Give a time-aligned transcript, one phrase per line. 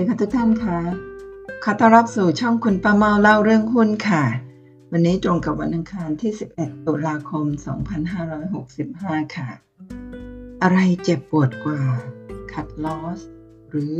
[0.00, 0.78] ดีค่ะทุกท่านค่ะ
[1.64, 4.24] ขอต้อนรับสู่ช่องคุณป้าเมาเล่าเรื่องหุ้นค่ะ
[4.90, 7.44] วันนี้ตรงกับวันอังคารที่ 11 ตุลาคม
[8.60, 9.48] 2565 ค่ะ
[10.62, 11.80] อะไรเจ็บปวดกว่า
[12.52, 13.20] คัดลอส
[13.70, 13.96] หรือ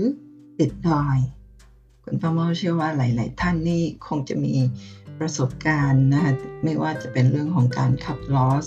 [0.59, 1.19] ติดดอย
[2.05, 4.55] คุณป้าเมาเชื่อว่าหลาย ๆ ท่านนี่คงจะมี
[5.19, 6.23] ประสบการณ์นะ
[6.65, 8.65] ไม่ว่าจะเป็นเรื่องของการคัดลอส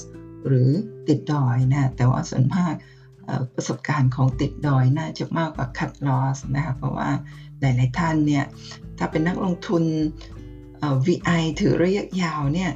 [0.48, 0.70] หรือ
[1.08, 2.74] ติดดอยนะ แต่ว่าส่วนมาก
[3.54, 7.10] ประสบการณ์ของติดดอยน่าจะมากกว่าคัดลอสนะคะเพราะว่า
[7.60, 8.46] หลาย ๆ ท่านเนี่ย
[8.98, 9.84] ถ้าเป็นนักลงทุน
[11.06, 12.72] VI ถือระยะยาวเนี่ย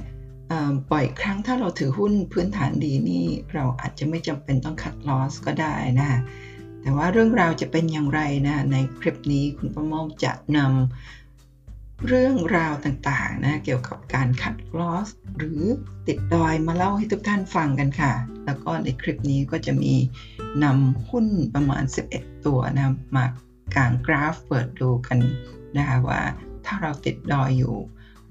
[0.91, 6.09] บ่อยครั้งถ้าเราถือหุ้นพื้นฐานดีนี่เราอาจจะไม่จำเป็นต้องคัดลอสก็ได้นะ
[6.81, 11.26] แต่ว่าเรื่องราวจะเป็นอย่างไรนะในคลิปนี้คุณประมงจะนำ
[12.05, 15.07] เรื่องราวต่างๆนะเกี่ยวกับการคัดลอส
[15.37, 15.63] หรือ
[16.07, 18.13] ติดดอยมาเล่าให้ทุกท่านฟังกันค่ะ
[18.45, 19.93] แล้วก็ในคลิปนี้ก็จะมี
[20.63, 23.25] นำหุ้นประมาณ 11 ตัวนะมา
[23.75, 25.19] กางกราฟเปิดดูกัน
[25.77, 26.21] นะคะว่า
[26.65, 27.75] ถ้าเราติดดอยอยู่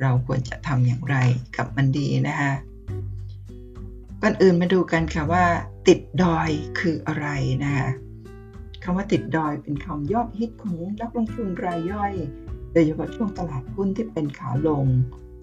[0.00, 1.16] เราควรจะทำอย่างไร
[1.56, 2.52] กับมันดีนะคะ
[4.22, 5.44] ก่อนอื่นมาดูกันค่ะว่า
[5.88, 7.26] ติดดอยคืออะไร
[7.62, 7.88] นะคะ
[8.82, 12.12] คำว่าติดดอยเป็นคำยอดฮิตของนักลงทุนรายย่อย
[12.76, 14.86] ดยเฉพาะช่วงตลาดหุ้นที่เป็นขาลง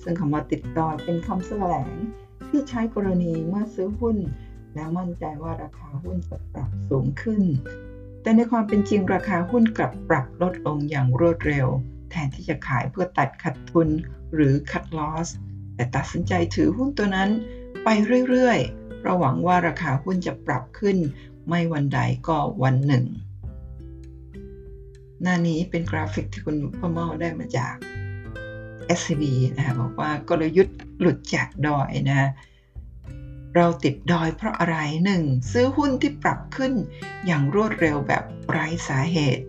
[0.03, 1.94] ซึ่งคำว่าติดดอยเป็นคำแสลง
[2.50, 4.17] ที่ใช้กรณีเมื่อซื้อหุ้น
[4.75, 7.42] แล้วมั่นใจว่าราคาหุ้นจะปรับสูงขึ้น
[8.22, 11.67] แต่ในความเป็นจริงราคาหุ้นกลับปรับลดลงอย่างรวดเร็ว
[12.09, 13.88] แทนที่จะขายเพื่อตัดขาดทุน
[14.34, 15.28] หรือคัดลอส
[15.75, 17.30] แต่ตัดสินใจถือหุ้นตัวนั้น
[17.84, 17.88] ไป
[18.30, 20.97] เรื่อยๆเระหวังว่าราคาหุ้นจะปรับขึ้น
[21.47, 23.03] ไม่วันใดก็วันหนึ่ง
[25.23, 27.75] หน้านี้เป็นกราฟิกที่คุณพ่อเมาได้มาจาก
[28.99, 29.23] SCB
[29.55, 32.29] นะคะบอกว่ากลยุทธ์หลุดจากดอยนะ
[33.55, 36.73] เราติดดอยเพราะอะไรหนึ่งซื้อหุ้นที่ปรับขึ้น
[37.25, 39.44] อย่างรวดเร็วแบบไร้สาเหตุ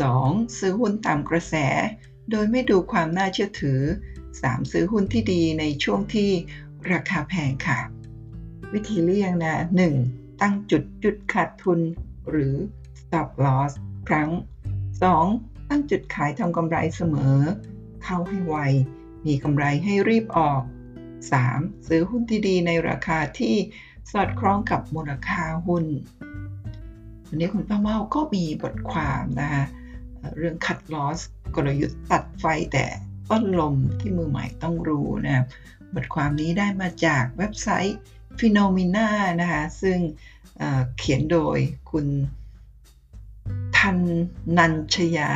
[0.00, 0.58] 2.
[0.58, 1.54] ซื้อหุ้นตามกระแส
[2.30, 3.80] โดยไม่ดูความน่าเชื่อถือ
[4.26, 4.72] 3.
[4.72, 6.30] ซื้อหุ้นที่ดีในช่วงที่
[6.92, 7.80] ราคาแพงค่ะ
[8.72, 9.54] วิธีเลี่ยงนะ
[9.98, 10.40] 1.
[10.40, 11.80] ตั้งจุดจุดขาดทุน
[12.30, 12.54] หรือ
[13.00, 13.72] stop loss
[14.08, 14.30] ครั้ง
[15.02, 15.68] 2.
[15.68, 17.36] ตั้งจุดขายทำกำไรเสมอ
[18.04, 18.56] เข้าให้ไว
[19.26, 20.62] มีกำไรให้รีบออก
[21.24, 21.88] 3.
[21.88, 23.54] ซื้อหุ้นที่ดีในราคาที่
[24.12, 25.84] สอดคล้องกับมูลค่าหุ้น
[27.26, 29.64] วันนี้คุณป้าเมาก็มีบทความนะคะ
[30.36, 31.18] เรื่องคัดลอส
[31.54, 32.86] กลยุทธ์ตัดไฟแต่
[33.30, 35.44] ต้นลมที่มือใหม่ต้องรู้นะ
[35.94, 37.98] บทความนี้ได้มาจากเว็บไซต์
[38.38, 39.08] Phenomena
[39.40, 39.98] นะคะ ซึ่ง
[40.98, 41.58] เขียนโดย
[41.90, 42.06] คุณ
[43.84, 43.98] ทัน
[44.58, 45.30] นันชยา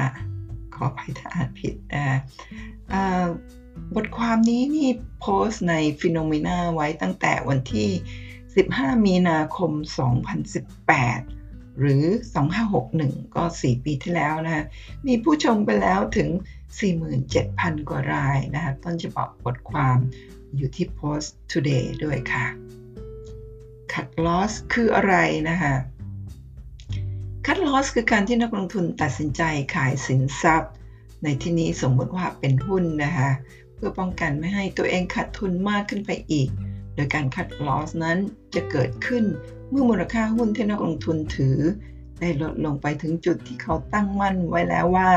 [0.75, 1.75] ขอไปถ้าอ่านผิด
[3.94, 4.88] บทความนี้นี่
[5.20, 7.91] โพสต์ในฟิโนเมนาไว้ตั้งแต่วันที่
[8.47, 9.72] 15 มีนาคม
[10.76, 12.04] 2018 หรือ
[12.70, 14.65] 2561 ก็ 4 ปีที่แล้วนะ
[15.06, 16.28] มีผู้ชมไปแล้วถึง
[17.09, 19.98] 47,000 กว่ารายนะคะต้นฉบับบทความ
[20.56, 22.47] อยู่ที่ Post Today ด้วยค่ะ
[23.92, 25.15] Cut Loss คืออะไร
[25.50, 25.75] นะคะ
[27.50, 29.42] คัดลอสคือการที่นักลงทุนตัดสินใจ
[29.75, 30.72] ขายสินทรัพย์
[31.22, 33.31] ในที่นี้สมมติว่าเป็นหุ้นนะคะ
[33.75, 36.48] เพื่อป้องกันไม่ให้ตัวเองขาดทุนมากขึ้นไปอีก
[36.94, 38.19] โดยการคัดลอสนั้น
[38.54, 39.25] จะเกิดขึ้น
[39.70, 41.59] เมื่อมูลค่าหุ้นที่นักลงทุนถือ
[42.20, 45.10] ได้ลดลงไปถึงจุดที่เขาตั้งมั่นไว้แล้วว่า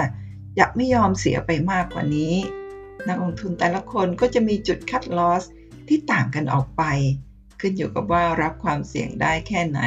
[0.55, 2.35] อยากไม่ยอมเสียไปมากกว่านี้
[3.07, 5.43] นักลงทุนแต่ละคนก็จะมีจุดคัดลอส
[5.87, 6.83] ที่ต่างกันออกไป
[7.59, 9.81] ขึ้นอยู่กับว่ารับความเสี่ยงได้แค่ไหน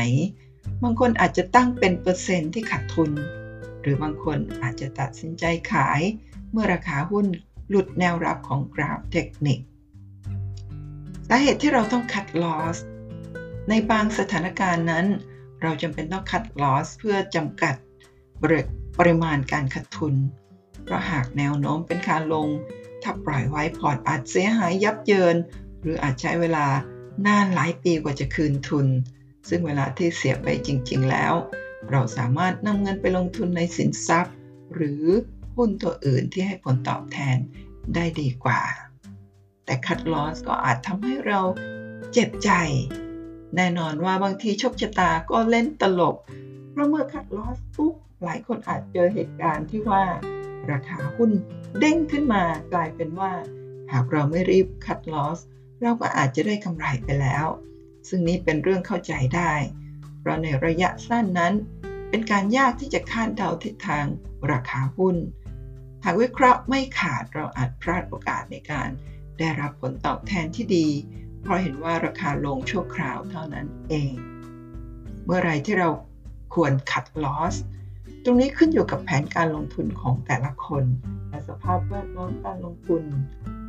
[0.82, 3.10] บางคนอาจจะตั้งเป็นเปอร์เซ็นต์ที่ขาดทุน
[3.82, 6.00] หรือบางคนอาจจะตัดสินใจขาย
[6.52, 7.26] เมื่อราคาหุ้น
[7.68, 9.58] หลุดแนวรับของกราฟเทคนิค
[11.28, 12.76] สาเหตุที่เราต้องคัดลอส
[13.68, 15.06] ในบางสถานการณ์นั้น
[15.62, 17.74] เราจำเป็นต้องคัดลอสเพื่อจำกัด
[18.98, 20.14] ปริมาณการขาดทุน
[20.84, 22.48] เพราะหากแนวโน้มเป็นขาลง
[23.02, 25.36] ถ้าปล่อยไว้พอร์ตอาจเสียหายยับเยิน
[25.80, 26.66] หรืออาจใช้เวลา
[27.26, 28.86] นานหลายปีกว่าจะคืนทุน
[29.48, 31.34] ซึ่งเวลาที่เสียไปจริง ๆ แล้ว
[31.90, 34.34] เราสามารถนำเงินไปลงทุนในสินทรัพย์
[34.74, 35.04] หรือ
[35.56, 37.36] หุ้นตัวอื่นที่ให้ผลตอบแทน
[37.94, 38.60] ได้ดีกว่า
[39.64, 41.40] แต่คัดลอสก็อาจทำให้เรา
[42.12, 42.50] เจ็บใจ
[43.56, 46.16] แน่นอนว่าบางทีโชคชะตาก็เล่นตลก
[46.70, 50.02] เพราะเมื่อคัดลอสปุ๊บหลายคนอาจเจอเหตุการณ์ที่ว่า
[50.70, 51.30] ราคาหุ้น
[51.78, 53.32] เด้งขึ้นมากลายเป็นว่า
[53.92, 55.38] หากเราไม่รีบคัดลอส
[55.82, 57.46] เราก็อาจจะได้กำไรไปแล้ว
[58.08, 59.52] ซึ่งนี้เป็นเรื่องเข้าใจได้
[60.20, 61.54] เพราะในระยะสั้นนั้น
[62.10, 64.04] เป็นการยากที่จะคาดเดาทิศทาง
[64.52, 65.16] ราคาหุ้น
[66.04, 68.88] หากวิเคราะห์ไม่ขาดเราอาจพลาดโอกาสในการ
[69.38, 70.88] ได้รับผลตอบแทนที่ดี
[71.40, 74.14] เพราะเห็นว่าราคาลงชั่วคราวเท่านั้นเอง
[75.24, 75.88] เมื่อไรที่เรา
[76.54, 77.54] ควรขัดลอส
[78.24, 80.84] ตรงนี้ขึ้นอยู่กับแผนการลงทุนของแต่ละคน
[81.28, 83.02] และสภาพแวดล้อมการลงทุน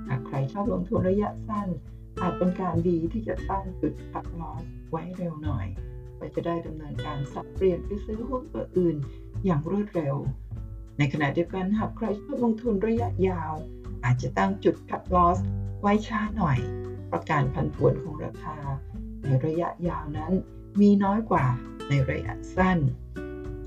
[0.07, 1.67] หากใครชอบลงทุนระยะสั้น
[2.21, 5.67] อาจเป็นการดีที่จะตั้งจุดคัดลอสไว้เร็วหน่อย
[6.15, 8.95] เพื่อจะได้ดำเนินการสับเปลี่ยนไปซื้อหุ้นตัวอื่น
[9.45, 10.15] อย่างรวดเร็ว
[10.97, 13.53] ในขณะเดียวกันหากใครชอบลงทุนระยะยาว
[14.03, 15.37] อาจจะตั้งจุดคัดลอส
[15.81, 16.57] ไว้ช้าหน่อย
[17.07, 18.57] เพราะการผันผวนของราคา
[19.23, 20.33] ในระยะยาวนั้น
[20.81, 21.45] มีน้อยกว่า
[21.89, 22.77] ในระยะสั้น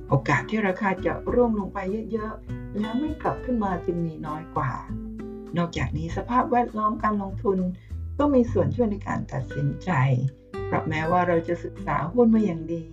[0.08, 1.78] โอกาสที่ราคาจะร่วงลงไป
[2.12, 4.72] เยอะๆ แล้วไม่กลับขึ้นมาจึงมีน้อยกว่า
[5.56, 7.58] นอกจากนี้สภาพแวดล้อมการลงทุน
[8.18, 9.90] ก็มีส่วนช่วยในการตัดสินใจ
[10.66, 12.84] เพราะแม้ว่าเราจะศึกษาหุ้นมาอย่างดี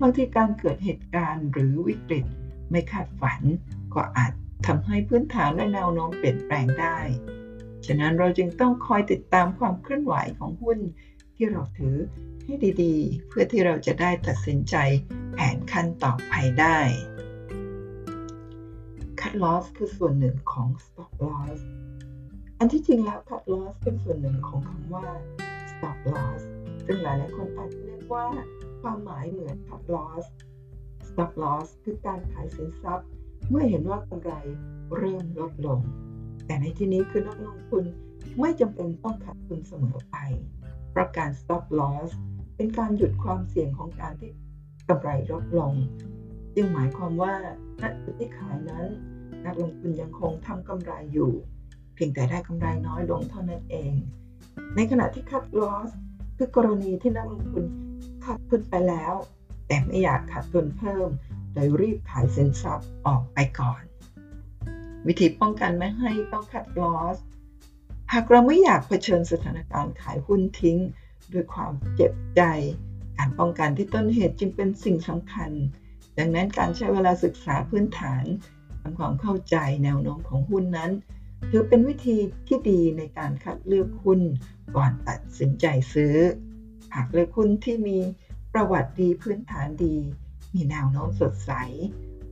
[0.00, 2.24] บางทีการเกิดเหตุการณ์หรือวิกฤต
[2.70, 3.40] ไม่คาดฝัน
[3.94, 4.32] ก็อาจ
[4.66, 6.98] ทำให้พื้นฐานและแนวโน้มเปลี่ยนแปลงได้
[7.86, 10.78] ฉะนั้นเราจึงต้องคอยติดตามความเคลื่อนไหวของหุ้น
[11.34, 11.96] ที่เราถือ
[12.44, 14.76] ให้ดีๆ เพื่อที่เราจะได้ตัดสินใจ
[15.32, 16.78] แผนขั้นต่อไปได้
[19.20, 21.58] Cut loss คือส่วนหนึ่งของ stop loss
[22.62, 25.06] อันที่จริงแล้ว cut loss เป็นส่วนหนึ่งของคำว่า
[25.70, 26.42] stop loss
[26.86, 28.26] ซึ่งหลายๆคนอาจจะเรียกว่า
[28.82, 30.24] ความหมายเหมือน cut loss
[31.08, 33.08] stop loss คือการขายสินทรัพย์
[33.50, 34.32] เมื่อเห็นว่ากำไร
[34.96, 35.80] เริ่มลดลง
[36.46, 37.84] แต่ในที่นี้คือนักลงทุน
[38.40, 40.16] ไม่จำเป็นต้องขาดทุนเสมอไป
[40.90, 42.10] เพราะการ stop loss
[42.56, 44.32] เป็นการหยุดความเสี่ยงของการที่
[44.88, 45.72] กำไรลดลง
[46.54, 47.34] จึงหมายความว่า
[47.82, 48.86] ณจุดที่ขายนั้น
[49.44, 51.32] นักลงทุนยังคงทำกำไรอยู่
[52.02, 53.94] พียงแต่ได้กำไรน้อยลงเท่านั้นเอง
[54.76, 55.90] ในขณะที่ cut loss
[56.36, 57.64] คือกรณีที่นักลงทุน
[58.24, 59.14] ขาดทุนไปแล้ว
[59.66, 61.08] แต่ไม่อยากขาดทุนเพิ่ม
[61.54, 63.82] โดยรีบขายสินทรัพย์ออกไปก่อน
[65.06, 67.16] วิธีป้องกันไม่ให้ต้อง cut loss
[68.12, 70.78] หากเราไม่อยากเผชิญสถานการณ์ขายหุ้นทิ้ง
[71.32, 72.42] ด้วยความเจ็บใจ
[73.18, 75.50] การป้องกันที่ต้นเหตุจึงเป็นสิ่งสำคัญ
[76.18, 78.24] ดังนั้นการใช้เวลาศึกษาพื้นฐาน
[78.80, 80.90] ทำความเข้าใจแนวโน้มของหุ้นนั้น
[81.48, 82.16] ถือเป็นวิธี
[82.48, 84.20] ที่ดีในการคัดเลือกหุ้น
[84.76, 86.16] ก่อนตัดสินใจซื้อ
[86.94, 87.98] หากเลือกหุ้นที่มี
[88.52, 89.96] ประวัติดีพื้นฐานดี
[90.54, 91.52] มีแนวโน้มสดใส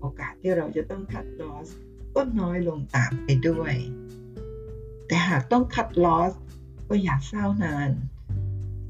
[0.01, 1.69] โอกาสที่เราจะต้องคัดลอส
[2.15, 3.75] ก็น้อยลงตามไปด้วย
[5.07, 6.33] แต่หากต้องคัดลอส
[6.89, 7.91] ก็อยากเศร้านาน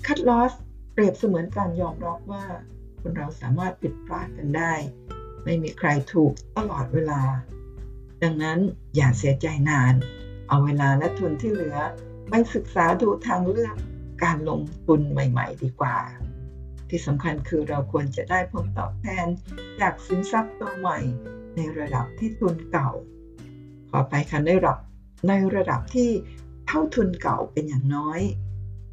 [0.06, 0.52] คัดลอส
[0.92, 2.44] เปรียบเสมือนการยอมรับว่า
[3.00, 4.72] คนเราสามารถผิดพลาดกันได้
[5.44, 7.22] ไม่มีใครถูกตลอดเวลา
[8.22, 8.58] ดังนั้น
[8.96, 9.94] อย่าเสียใจนาน
[10.48, 11.78] เอาเวลาและทุนที่เหลือ
[12.28, 13.76] ไปศึกษาดูทางเลือก
[14.22, 15.96] การลงทุนใหม่ ๆ ดีกว่า
[16.88, 19.26] ที่สำคัญคือเราควรจะได้ผลตอบแทน
[19.80, 20.98] จากสินทรัพย์ตัวใหม่
[21.56, 22.90] ในระดับที่ทุนเก่า
[23.90, 24.78] ขอไปคันได้รับ
[25.28, 26.10] ในระดับที่
[26.66, 28.20] เท่าทุนเก่าเป็นอย่างน้อย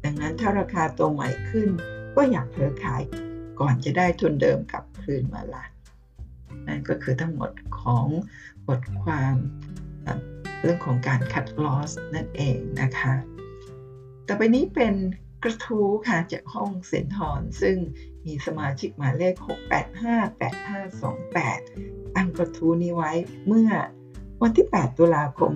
[0.04, 1.68] ดังนั้นถ้าราคาตัวใหม่ขึ้น
[2.16, 3.02] ก็อยากเผลอขาย
[3.60, 5.64] ก่อนจะได้ทุนเดิมกลับคืนมาละ
[6.68, 8.06] นั่นก็คือทั้งหมดของ
[8.66, 9.36] บทความ
[10.60, 13.14] เรื่องของการคัดลอสนั่นเองนะคะ
[14.26, 14.94] ต่อไปนี้เป็น
[15.42, 17.76] กระทู้ค่ะจากห้องเสนทอนซึ่ง
[18.26, 23.12] มีสมาชิกหมายเลข 6858528 ตั้งกระทู้นี้ไว้
[23.46, 23.70] เมื่อ
[24.42, 25.52] วันที่ 8 ตุลาคม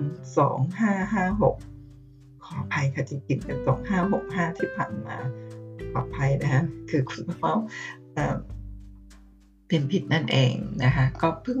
[0.81, 5.17] 2556 ขออภัยค่ะจริงๆเป็นตกห้าหกห้าที่ผ่านมา
[5.91, 7.51] ขออภัยนะฮะคือคุณพ่อ
[9.71, 11.59] เป็นผิดนั่นเองนะคะก็เพิ่ง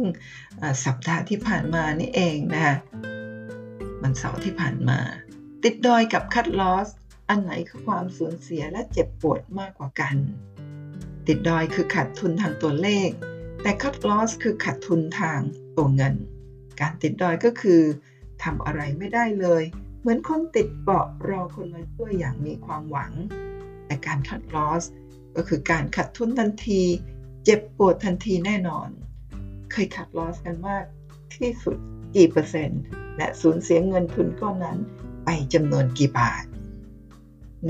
[0.85, 2.75] สัปดาห์ที่ผ่านมานี่เองนะคะ
[4.03, 4.99] มันเสาร์ที่ผ่านมา
[5.63, 6.87] ติดดอยกับคัดลอส
[7.29, 10.15] อันไหนคือความสูญเสียและเจ็บปวดมากกว่ากัน
[11.27, 13.09] ติดดอยคือขาดทุนทางตัวเลข
[13.61, 15.39] แต่คัดลอสคือขาดทุนทาง
[15.77, 16.13] ตัวเงิน
[16.81, 17.81] การติดดอยก็คือ
[18.43, 19.63] ทำอะไรไม่ได้เลย
[19.99, 23.11] เหมือนคนติดเกาะรอคนมาช่วยอย่างมีความหวัง
[23.85, 24.83] แต่การคัดลอส
[25.35, 26.83] ก็คือการขัดทุนทันที
[27.43, 28.89] เจ็บปวดทันทีแน่นอน
[29.71, 30.83] เคยขัดลอสกันมาก
[31.35, 31.77] ที่สุด
[32.15, 32.81] กี่เปอร์เซ็นต์
[33.17, 34.77] และสูญเสียเงินทุนก้อนนั้น
[35.25, 36.43] ไปจำนวนกี่บาท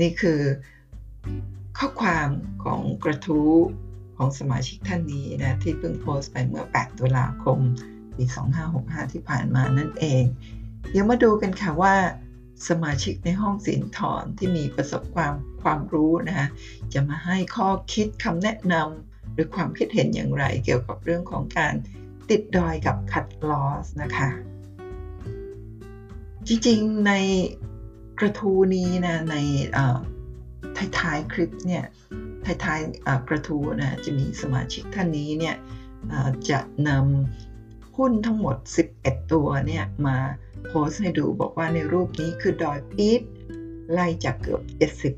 [0.00, 0.40] นี่คือ
[1.78, 2.28] ข้อความ
[2.64, 3.52] ของกระทู้
[4.16, 7.58] ของสมาชิกท่านนี้นะที่เพิ่งโพสต์ไปเมื่อ 8 ตุลาคม
[8.16, 8.24] ปี
[8.68, 10.24] 2565 ที่ผ่านมานั่นเอง
[10.90, 11.94] เดี๋ยวมาดูกันค่ะว่า
[12.68, 16.48] สมาชิกในห้องสินถอนที่มีประสบความความรู้นะคะ
[16.92, 21.74] จะมาให้ข้อคิดคำแนะนำ หรือความคิดเห็นอย่างไรเกี่ยวกับเรื่องของการ
[22.30, 24.28] ติดดอยกับคัดลอสนะคะ
[26.46, 27.12] จริงๆใน
[28.20, 29.36] กระทูนี้นะใน
[30.98, 31.84] ท้ายๆคลิปเนี่ย
[32.44, 35.56] ท้ายๆกระทูนะจะมีสมาชิกท่านนี้เนี่ย
[36.50, 36.58] จะ
[36.88, 38.56] นำหุ้นทั้งหมด
[38.94, 40.16] 11 ตัวเนี่ยมา
[40.68, 43.22] โพสให้ดูบอกว่าในรูปนี้คือดอยปี๊ด
[43.92, 44.62] ไล่จากเกือบ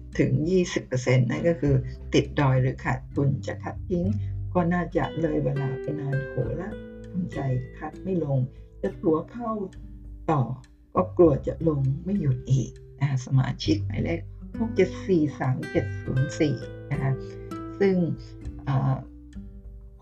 [0.00, 0.30] 70 ถึง
[0.76, 1.74] 20%นั่นก็คือ
[2.14, 4.06] ติดดอยหรือขาดทุนจะขัดทิ้ง
[4.54, 6.70] ก็น่าจะเลยเวลาไปนานโหละ
[7.12, 7.40] ททำใจ
[7.78, 8.38] คัดไม่ลง
[8.82, 9.50] จะตัวเข้า
[10.30, 10.42] ต่อ
[10.94, 14.20] ก็กลัวจะลงไม่หยุดอีกนะสมาชิกหมายเลข
[15.20, 17.12] 6743704นะคะ
[17.80, 17.94] ซึ่ง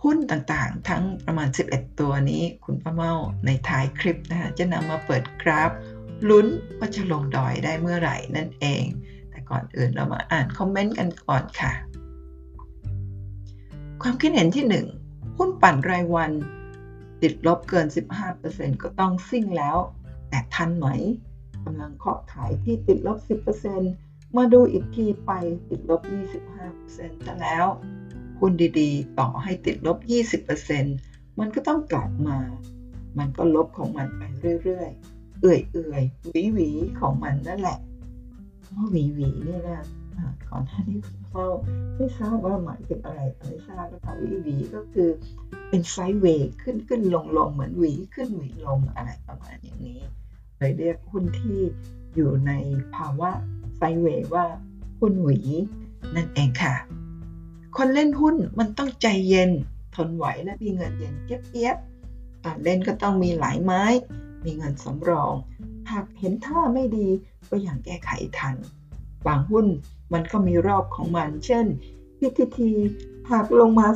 [0.03, 3.15] หุ้นต่างๆ ทั้งประมาณ 11 ตัวนี้ คุณป้าเมา
[3.47, 5.71] ในท้ายคลิปนะคะจะนำมาเปิดกราฟ
[6.29, 6.47] ลุ้น
[6.79, 8.85] ว่าจะลงดอยได้เมื่อไหร่นั่นเอง
[9.31, 11.73] แต่ก่อนอื่นเรามาอ่านคอมเมนต์กันก่อนค่ะ
[14.03, 14.65] ความคิดเห็นที่
[15.01, 16.31] 1 หุ้นปั่นรายวัน
[17.23, 17.87] ติดลบเกิน
[18.35, 19.77] 15%ก็ต้องซิ่งแล้ว
[20.29, 20.87] แต่ทันไหม
[21.65, 23.19] กำลังเคาะขายที่ติดลบ
[23.77, 25.31] 10%มาดูอีกทีไป
[25.69, 26.01] ติดลบ
[26.65, 27.67] 25%จะแล้ว
[28.39, 29.99] หุ้นดีๆ ต่อให้ติดลบ
[30.69, 32.39] 20%มันก็ต้องกลับมา
[33.19, 34.23] มันก็ลบของมันไป
[34.63, 35.12] เรื่อยๆ
[35.43, 36.69] เอื่อยๆหวีหวี
[37.01, 37.79] ของมันนั่นแหละ
[38.63, 39.83] เพราะหวีหวีนี่นะ
[40.49, 41.45] ก่อนหน้านี้คุณพ่อ
[41.97, 45.09] ไม่ทราบว่าหมายถึงอะไรไม่ทราบก็ค่ะวีหวีก็คือ
[45.69, 50.01] เป็นไซด์เวย์ขึ้นขึ้นลงลงเหมือนหวีขึ้นหวีลงอะไรประมาณอย่างนี้
[50.59, 51.61] เลยเรียกหุ้นที่
[52.15, 52.53] อยู่ใน
[52.95, 53.31] ภาวะ
[53.77, 54.47] ไซด์เวย์ว่า
[55.01, 55.39] หุ้นหวี
[56.15, 56.75] นั่นเองค่ะ
[57.77, 59.51] คนเล่นหุ้นมันต้องใจเย็น
[59.97, 61.77] ทนไหวและมีเงินเย็นเก็บเอียบ
[62.63, 63.83] เล่นก็ต้องมีหลายไม้
[64.45, 65.33] มีเงินสำรอง
[65.91, 67.09] หากเห็นท่าไม่ดี
[67.49, 68.55] ก็อย่างแก้ไขทัน
[69.27, 69.67] บางหุ้น
[70.13, 71.67] มันก็มีรอบของมัน เช่น
[72.19, 72.59] PTT
[73.31, 73.87] หากลงมา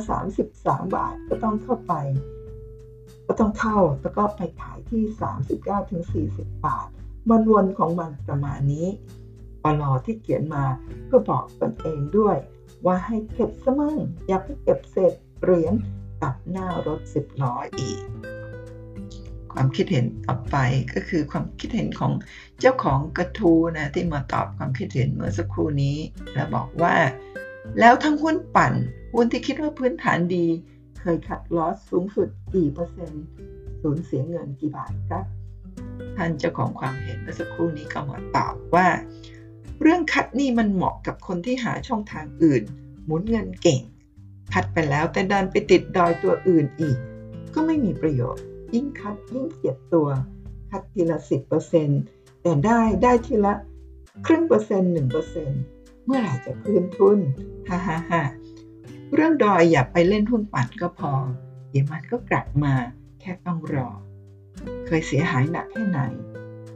[0.43, 1.93] 33 บาทก็ต้องเข้าไป
[3.27, 5.03] ก็ต้องเข้าแล้วก็ไปขายที่
[5.63, 6.87] 39-40 บาท
[7.29, 8.87] มันวนของมันประมาณนี้
[9.63, 10.65] ปลอที่เขียนมา
[11.11, 12.37] ก็บอกตนเองด้วย
[12.85, 15.73] ว่าให้เก็บสมั่งอย่าไปเก็บเศษเหรียญ
[16.21, 17.97] ตัดหน้ารถสิบล้ออีก
[19.59, 20.57] ความคิดเห็นต่อไป
[20.93, 22.11] ก็คือความคิดเห็นของ
[22.59, 25.97] เจ้าของกระทูนะที่มาตอบความคิดเห็นเมื่อสักครู่นี้
[26.33, 26.95] และบอกว่า
[27.79, 28.73] แล้วทั้งหุ้นปั่น
[29.13, 30.45] หุ้นที่คิดว่าพื้นฐานดี
[30.99, 33.25] เคยขัดลอสสูงสุดกี่เปอร์เซ็นต์
[33.81, 35.25] สูญเสียเงินกี่บาทครับ
[36.17, 38.87] ท่านเจ้าของความเห็นเมื่อสักครู่นี้ก็มาตอบว่า
[39.81, 42.63] เรื่องคัดนี่มันเหมาะกับคนที่หาช่องทางอื่น
[43.05, 43.81] หมุนเงินเก่ง
[44.53, 46.97] คัดไปแล้วแต่ดันไปติดดอยตัวอื่นอีก
[47.53, 50.07] ก็ไม่มีประโยชน์ ยิ่งคัดยิ่งเจ็บตัว
[50.69, 52.01] คัดทีละสิบเปอร์เซ็นต์
[52.41, 53.53] แต่ได้ได้ทีละ
[54.25, 55.61] ครึ่งเปอร์เซ็นต์หนึ่งเปอร์เซ็นต์
[56.05, 57.17] เมื่อไหร่จะคืนทุน
[57.67, 58.21] ฮ่าฮ่าฮ่า
[59.13, 61.11] เรื่องดอยอย่าไปเล่นหุ้นปั่นก็พอ
[61.69, 62.73] เดี๋ยวมันก็กลับมา
[63.19, 63.89] แค่ต้องรอ
[64.87, 65.99] เคยเสียหายหนักแค่ไหน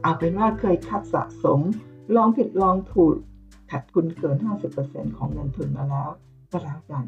[0.02, 1.60] เอาเป็นว่าเคยคัดสะสม
[2.16, 3.16] ลองผิดลองถูก
[3.70, 4.36] ขัดทุนเกิน
[4.78, 6.10] 50%ของเงินทุนมาแล้ว
[6.50, 7.04] ก็แล้วกัน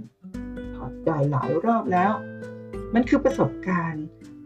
[0.77, 2.13] ถอดใจหลายรอบแล้ว
[2.95, 4.05] มันคือประสบการณ์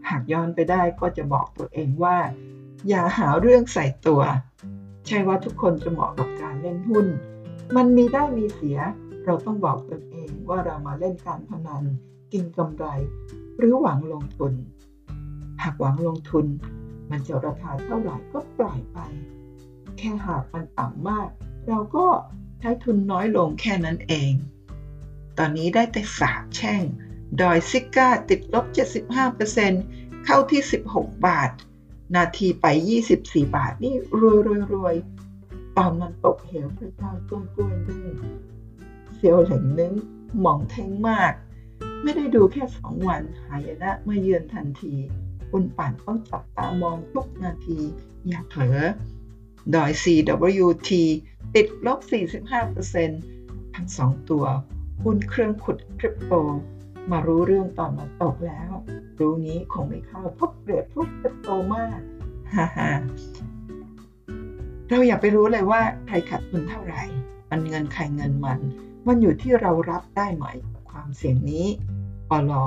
[0.09, 2.17] หากย้อนไปได้ก็จะบอกตัวเองว่า
[2.87, 4.21] อย่าหาเรื่องใส่ตัว
[5.07, 7.07] ใช่ว่าทุกคนจะเหมาะกับการเล่นหุ้น
[7.75, 8.77] มันมีได้มีเสีย
[9.25, 11.83] เราต้องบอกตนเองว่าเรามาเล่นการพนัน
[12.33, 12.85] กินกำไร
[13.57, 14.53] หรือหวังลงทุน
[15.63, 16.45] หากหวังลงทุน
[17.09, 18.97] มันจะราคาเท่าไหร่ก็ปล่อยไป
[19.97, 21.29] แค่หากมันต่ำมาก
[21.67, 22.05] เราก็
[22.59, 24.31] ใช้ทุนน้อยลงแค่นั้นเอง
[25.37, 26.83] ตอนนี้ได้แต่สาบแช่ง
[27.41, 28.65] ดอยซิก้าติดลบ
[29.07, 30.61] 75%เเข้าที่
[30.93, 31.51] 16 บาท
[32.15, 32.65] นาทีไป
[33.07, 34.95] 24 บาท นี่รวยรวยรวย
[35.77, 38.17] ตอนมันตกเหวพระเจ้ากล้วยกล้วยนึ่ง
[39.15, 39.93] เซียวเหล่งนึง
[40.39, 41.33] หมองเทงมาก
[42.03, 44.93] ไม่ได้ดูแค่สองวันหายนะเมื่อเยือนทันที
[45.51, 47.79] คุณปั่นต้องจับตามองทุกนาที
[48.27, 48.77] อย่าเผลอ
[49.75, 50.89] ดอย CWT
[51.55, 51.99] ติดลบ
[52.87, 54.45] 45%ทั้งสองตัว
[55.03, 56.33] หุ้นเครื่องขุดคริปโต
[57.11, 58.71] มารู้เรื่องตอนมาตกแล้ว
[59.19, 61.99] รู้งี้คงไม่เข้าพราะเปรียบทุกคริปโตมาก
[62.55, 62.89] ฮ่าฮ่า
[64.87, 67.03] เราอย่าไปรู้เลยว่าใครขัดทุนเท่าไหร่
[67.49, 68.59] มันเงินใครเงินมัน
[69.07, 71.67] มันอยู่ที่เรารับได้ไหมกับความเสี่ยงนี้
[72.29, 72.65] ปลอ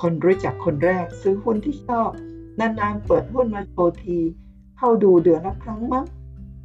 [0.00, 2.10] คนรู้จักคนแรกซื้อหุ้นที่ชอบ
[2.60, 4.18] นานๆเปิดหุ้นมาโชว์ที
[4.76, 6.06] เข้าดูเดือนละครั้งมั้ง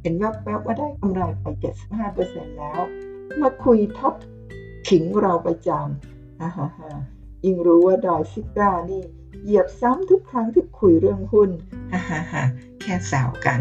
[0.00, 1.46] เห็นแวบๆว่าได้กำไรไป
[2.02, 2.80] 75%แล้ว
[3.40, 4.14] มาคุยท็อป
[4.88, 6.11] ขิงเราประจำ
[6.42, 6.90] ฮ่าฮ่าฮ่า
[7.44, 9.02] ยิ่งรู้ว่าดอยซิก้านี่
[9.42, 11.50] เหยียบซ้ำทุกครั้งที่คุยเรื่องหุ้น
[11.92, 12.42] ฮ่าฮ่าฮ่า
[12.80, 13.60] แค่สาวกัน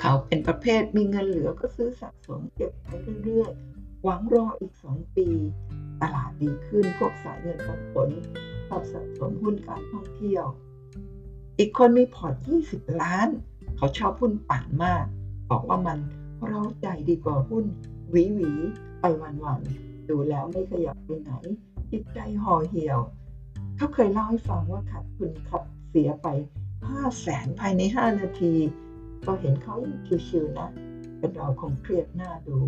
[0.00, 2.88] เขาเป็นประเภทมีเงินเหลือก็ซื้อสะสมเก็บไป
[3.24, 5.28] เรื่อยๆ หวังรออีก2ปี
[6.02, 8.08] ตลาดดีขึ้นพวกสายเงินปันผล
[8.68, 10.46] ชอบสะสมหุ้นการท่องเที่ยว
[11.58, 12.34] อีกคนมีพอร์ต
[12.70, 13.28] 20 ล้าน
[13.76, 15.04] เขาชอบหุ้นปั่นมาก
[15.50, 15.98] บอกว่ามัน
[16.46, 17.64] เร้าใจดีกว่าหุ้น
[18.10, 18.50] หวีหวี
[19.00, 21.32] ไปวันๆ ดูแล้วไม่ขยับไปไหน
[21.92, 22.98] จิตใจห่อเหี่ยว
[23.76, 26.28] เขาเคยเล่าให้ฟังว่าขาดทุนขับเสียไป
[26.76, 28.54] 5แสนภายใน 5 นาที
[29.26, 30.68] ก็เห็นเขายังชิวๆนะ
[31.18, 32.58] เป็นเราคงเครียดหน้าดู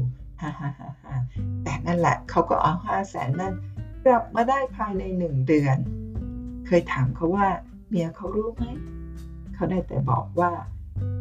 [0.41, 1.17] ฮ่าฮ่าฮ่าฮ่า
[1.65, 3.55] แต่นั่นแหละเขาก็เอา5แสนนั่น
[4.05, 5.79] กลับมาได้ภายใน1เดือน
[6.67, 7.47] เคยถามเขาว่า
[7.89, 8.65] เมียเขารู้ไหม
[9.55, 10.53] เขาได้แต่บอกว่า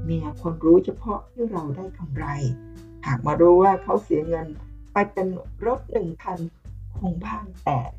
[0.05, 2.25] เมียคนรู้เฉพาะที่เราได้กำไร
[3.05, 4.47] หากมารู้ว่าเขาเสียเงิน
[4.97, 5.27] ไปเป็น
[5.65, 6.39] รถหนึ่งคัน
[6.97, 7.91] คงบ้านแตก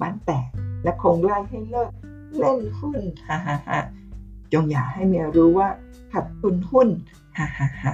[0.00, 0.48] บ้านแตก
[0.82, 1.90] และคงไล่ให้เลิก
[2.38, 3.78] เล่นหุ้นฮ่าฮ่าฮ่า
[4.52, 5.68] จงอย่าให้เมียรู้ว่า
[6.12, 6.88] ขัดทุนหุ้น
[7.36, 7.92] ฮ่าฮ่าฮ่า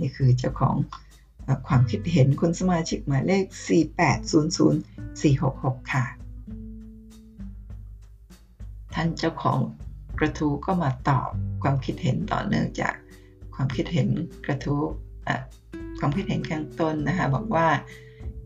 [0.00, 0.76] นี่คือเจ้าของ
[1.66, 3.44] ความคิดเห็นคุณสมาชิกหมายเลข
[5.08, 6.04] 4800466 ค่ะ
[8.94, 9.58] ท่านเจ้าของ
[10.18, 11.28] กระทู้ก็มาตอบ
[11.62, 12.94] ความคิดเห็นต่อเนื่องจาก
[13.54, 14.08] ความคิดเห็น
[14.46, 14.82] กระทู้
[16.00, 17.66] ความคิดเห็นข้างต้นนะคะบอกว่า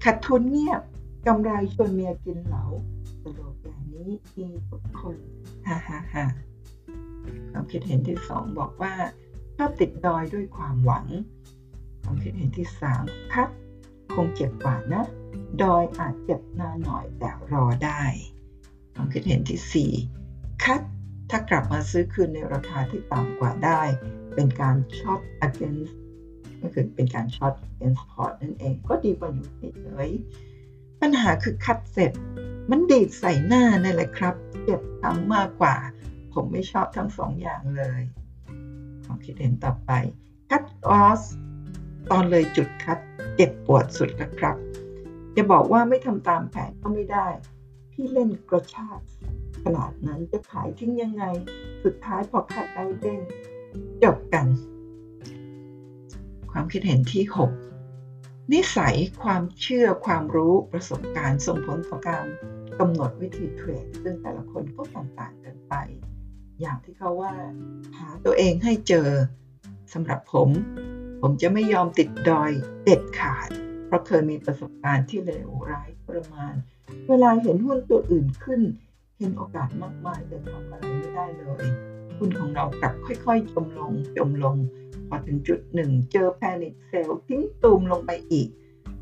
[0.05, 0.83] ขัดทุนเงียบ
[1.27, 2.65] กำไรชวนเมียกินเหลา
[3.23, 5.17] สโลแกนนี้มีทุกคน
[5.67, 6.25] ฮ่าฮ่าฮ่า
[7.51, 8.95] ความคิดเห็นที่สองบอกว่า
[9.57, 11.07] ชอบติดดอยด้วยความหวัง
[12.03, 13.49] ความคิดเห็นที่สาม cut
[14.15, 15.05] คงเจ็บกว่านะ
[15.63, 18.03] ดอยอาจเจ็บนานหน่อยแต่รอได้
[18.95, 19.93] ความคิดเห็นที่สี่
[20.65, 20.81] cut
[21.31, 23.83] ถ้ากลับมาซื้อคืนในราคาที่ต่ำกว่าได้
[24.35, 25.93] เป็นการช็อต against
[26.65, 30.11] ก็คือเป็นการช็อต against port นั่นเองก็ดีกว่าอยู่เฉย
[31.01, 32.13] ปัญหาคือคัดเสร็จ
[32.71, 35.77] มันดีดใส่หน้านั่นแหละครับเจ็บทำมากกว่า
[36.33, 38.03] ผมไม่ชอบทั้งสองอย่างเลย
[39.05, 39.91] ความคิดเห็นต่อไป
[40.51, 41.23] คัดลอส
[42.11, 42.99] ตอนเลยจุดคัด
[43.37, 44.57] เจ็บปวดสุดนะครับ
[45.37, 47.27] จะบอกว่าไม่ทำตามแผนก็ไม่ได้
[47.93, 49.01] พี่เล่นกระชาก
[49.65, 51.25] ขนาดนั้นจะขายทิ้งยังไง
[51.85, 53.21] สุดท้ายพอคัดได้เด้ง
[54.03, 54.47] จบกัน
[56.57, 57.25] ความคิดเห็นที่
[57.89, 62.27] 6 นิสัยความเชื่อความรู้ประสบการณ์ส่งผลต่อการ
[62.79, 65.75] กำหนดวิธีเทรดซึ่งแต่ละคนก็ต่างๆกันไป
[66.61, 67.33] อย่างที่เขาว่า
[67.99, 69.09] หาตัวเองให้เจอ
[69.93, 70.49] สำหรับผม
[71.21, 72.51] ผมจะไม่ยอมติดดอย
[72.85, 73.49] เด็ดขาด
[73.87, 76.55] เพราะเคยมีประสบการณ์ที่เลวร้ายประมาณ
[77.09, 78.61] เวลาเห็นหุ้นตัวอื่นขึ้น
[79.19, 81.65] เห็นโอกาสมากมายแต่ทำอะไรไม่ได้เลย
[82.19, 84.57] หุ้นของเรากลับค่อยๆ จมลงจมลง
[85.15, 88.49] อถึงจุดหนึ่งเจอแพนิคเซลทิ้งตูมลงไปอีก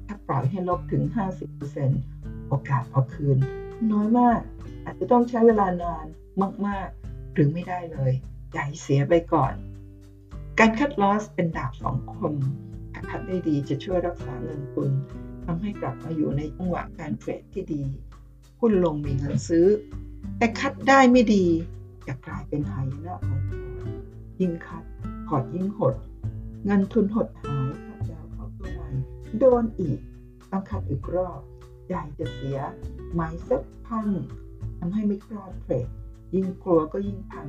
[0.06, 1.02] ถ้าปล่อยให้ลบถึง
[1.76, 3.38] 50%โอกาสเอาคืน
[3.92, 4.40] น้อยมาก
[4.84, 6.06] อาจจะต้องใช้เวลานาน
[6.66, 8.12] มากๆ หรือไม่ได้เลย
[8.52, 9.52] ใจเสียไปก่อน
[10.58, 12.34] การคัดลอสเป็นดาบสองคม
[12.92, 14.90] ถ้าคัดได้ดีจะช่วยรักษาเงินทุน
[15.44, 17.82] ทำให้กลับมาอยู่ในจังหวะการเทรดที่ดี
[18.60, 19.66] หุ้นลงมีเงินซื้อ
[20.38, 21.46] แต่ cut ได้ไม่ดี
[22.06, 23.88] จะกลายเป็นหายนะของพอร์ต
[24.40, 24.84] ยิ่ง cut พ
[25.34, 25.94] อร์ตยิ่งหด
[26.64, 28.88] เงินทุนหดหาย cut ยาวเข้าตัวใหม่
[29.38, 29.98] โดนอีก
[30.50, 31.40] ต้อง cut อีกรอบ
[31.86, 32.58] ใหญ่จะเสีย
[33.12, 34.08] mindset พัง
[34.78, 35.86] ทำให้ไม่กล้าเทรด
[36.34, 37.48] ยิ่งกลัวก็ยิ่งพัง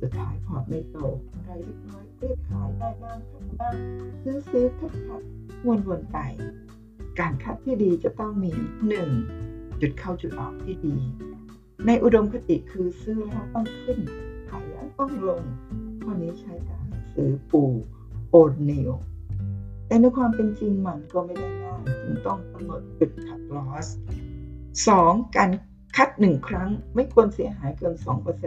[0.00, 0.96] สุดท้ายพอร์ตไม่โต
[1.32, 3.74] กำไรเล็กน้อยเรียกขายได้บ้าง cut บ้าง
[4.22, 5.22] ซื้อซื้อคัดคัด
[5.66, 6.18] วนๆไป
[7.18, 8.52] การคัดที่ดีจะต้องมี
[8.88, 9.08] หนึ่ง
[9.80, 10.96] จุดเข้าจุดออกที่ดี
[11.86, 13.98] ในอุดมคติคือซื้อแล้วต้องขึ้น
[14.48, 15.42] ขายแล้วต้องลง
[16.02, 16.79] ข้อนี้ใช้กา
[17.20, 17.62] รซื้อปู
[18.30, 18.36] โอ
[18.68, 18.90] นิล
[19.86, 23.86] แต่ในความเป็นจริงมันก็ไม่ได้ง่ายจึงต้องกำหนดจุดคัดลอส
[24.80, 25.36] 2.
[25.36, 25.50] การ
[25.96, 27.94] คัดหนึ่งครั้งไม่ควรเสียหายเกิน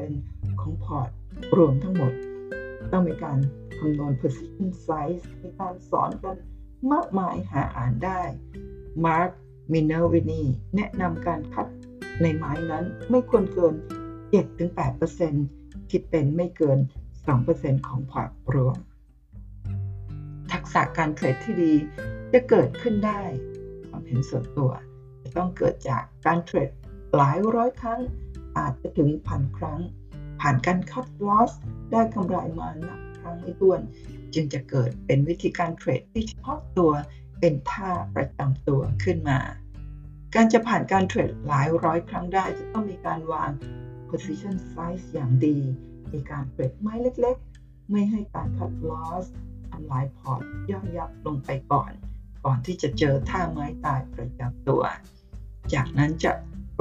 [0.03, 1.09] 2%ของพอร์ต
[1.57, 2.13] รวมทั้งหมด
[2.91, 3.37] ต้องมีการ
[3.79, 6.35] คำนวณ position size มีการสอนกัน
[6.93, 8.21] มากมายหาอ่านได้
[9.05, 9.31] Mark
[9.71, 10.43] มินเนอร์วินี
[10.75, 11.67] แนะนำการ cut
[12.21, 13.73] ในไม้นั้นไม่ควรเกิน
[15.01, 16.79] 7-8%คิดเป็นไม่เกิน
[17.27, 18.77] 2%ของพอร์ตรวม
[20.51, 21.73] ทักษะการเทรดที่ดี
[22.33, 23.21] จะเกิดขึ้นได้
[23.89, 24.71] ความเห็นส่วนตัว
[25.23, 26.69] จะต้องเกิดจากการเทรด
[27.15, 28.01] หลายร้อยครั้ง
[28.57, 29.79] อาจจะถึงพันครั้ง
[30.41, 31.51] ผ่านการคัดลอส
[31.91, 33.81] ได้กำไรมานับครั้งไม่ถ้วน
[34.33, 36.91] จึงจะเกิดเป็นวิธีการเทรดที่เฉพาะตัว
[37.39, 39.39] เป็นท่าประจำตัวขึ้นมา
[40.35, 43.51] การจะผ่านการเทรดหลายร้อยครั้งได้จะต้องมีการวาง
[44.09, 45.57] position size อย่างดี
[46.13, 49.25] มีการเทรดไม้เล็กๆ ไม่ให้การคัด loss
[49.69, 51.91] ทำลายพอร์ตย่อยยับลงไปก่อน
[52.45, 54.83] ก่อนที่จะเจอท่าไม้ตายประจำตัว
[55.73, 56.31] จากนั้นจะ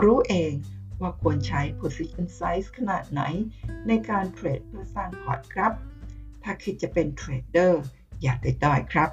[0.02, 0.52] รู้เอง
[1.00, 3.22] ว่าควรใช้ position size ขนาดไหน
[3.88, 5.72] ในการเทรดเพื่อสร้างพอร์ตครับ
[6.42, 7.82] ถ้าคิดจะเป็นเทรดเดอร์
[8.22, 9.10] อย่าติดดอยครับ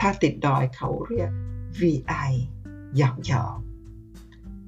[0.00, 1.30] ถ้าติดดอยเขาเรียก
[1.80, 2.30] VI
[2.96, 3.56] หยอกหยอก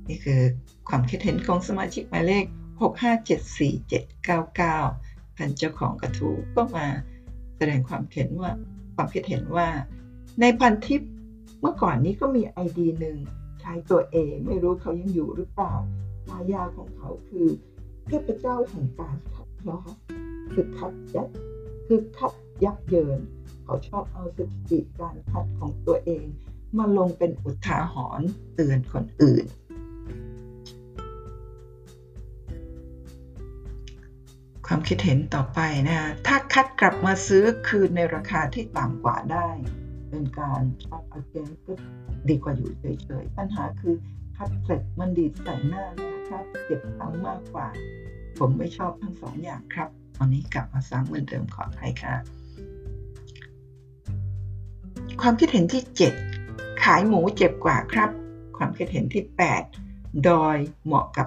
[0.08, 0.40] นี่คือ
[0.88, 2.44] ความคิดเห็นของสมาชิกหมายเลข
[2.80, 6.86] 6574799ท่านเจ้าของกระทู้ก็มา
[7.56, 8.52] แสดงความเห็นว่า
[8.94, 9.68] ความคิดเห็นว่า
[10.40, 11.00] ในพันทิป
[11.60, 13.16] เมื่อก่อนนี้ก็มีไอดีหนึ่ง
[13.60, 15.74] ใช้ตัวเองไม่รู้เขายังอยู่หรือเปล่า
[16.26, 17.46] ฉายาของเขาคือ
[18.06, 19.80] เทพเจ้าแห่งการคัดล้อ
[20.52, 21.28] คือคัดยัด
[21.86, 22.32] คือคัด
[22.64, 23.20] ยักเยิน
[23.64, 26.24] เขาชอบเอาสถิติการคัดของตัวเอง
[26.78, 29.44] มาลงเป็นอุทาหรณ์เตือนคนอื่น
[34.66, 39.48] ความคิดเห็นต่อไปนะถ้าคัดกลับมาซื้อคืนในราคาที่ต่ำกว่าได้
[40.10, 41.72] เป็นการช็อปอเกนก็
[42.28, 43.96] ดีกว่าอยู่เฉยๆ ปัญหาคือ
[44.36, 47.68] คัดเสร็จมันดีดใส่หน้านะครับเจ็บทั้งมากกว่า
[48.38, 52.14] ผมไม่ชอบทั้งสองอย่างครับตอนนี้กลับมาซ้ำเหมือนเดิมขออภัยค่ะ
[55.20, 55.82] ความคิดเห็นที่
[56.32, 58.10] 7 ขายหมูเจ็บกว่าครับ
[58.56, 59.24] ความคิดเห็นที่
[59.74, 61.26] 8 ดอยเหมาะกับ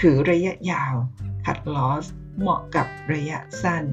[0.00, 0.94] ถือระยะยาว
[1.50, 2.06] คัดลอส
[2.40, 3.84] เหมาะกับระยะสั้น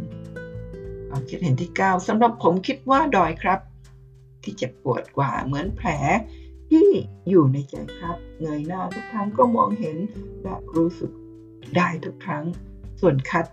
[1.08, 3.60] ความคิดเห็นที่ 9สำหรับผมคิดว่าดอยครับ
[4.44, 5.90] ที่เจ็บปวดกว่าเหมือนแผล
[6.70, 6.88] ที่
[7.30, 9.98] อยู่ในใจครับ เงยหน้าทุกครั้งก็มองเห็น
[10.44, 11.12] และรู้สึก
[11.76, 12.44] ได้ทุกครั้ง
[13.00, 13.46] ส่วนคัด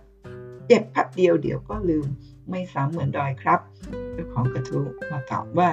[0.67, 2.07] เจ็บพับเดียวเดี๋ยวก็ลืม
[2.49, 3.59] ไม่ซ้ำเหมือนดอยครับ
[4.11, 5.69] เจ้าของกระทู้มาตอบว่า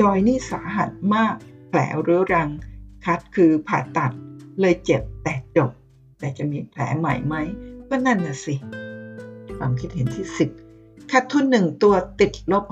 [0.00, 1.34] ดอยนี่สาหัสมาก
[1.68, 2.48] แผลเรื้อรัง
[3.04, 4.12] คัดคือผ่าตัด
[4.60, 5.70] เลยเจ็บแต่จบ
[6.20, 7.34] แต่จะมีแผลใหม่ไหม
[7.88, 8.54] ก็นั่นน่ะสิ
[9.58, 10.26] ความคิดเห็นที่
[10.68, 12.64] 10ขาดทุน 1 ตัวติดลบ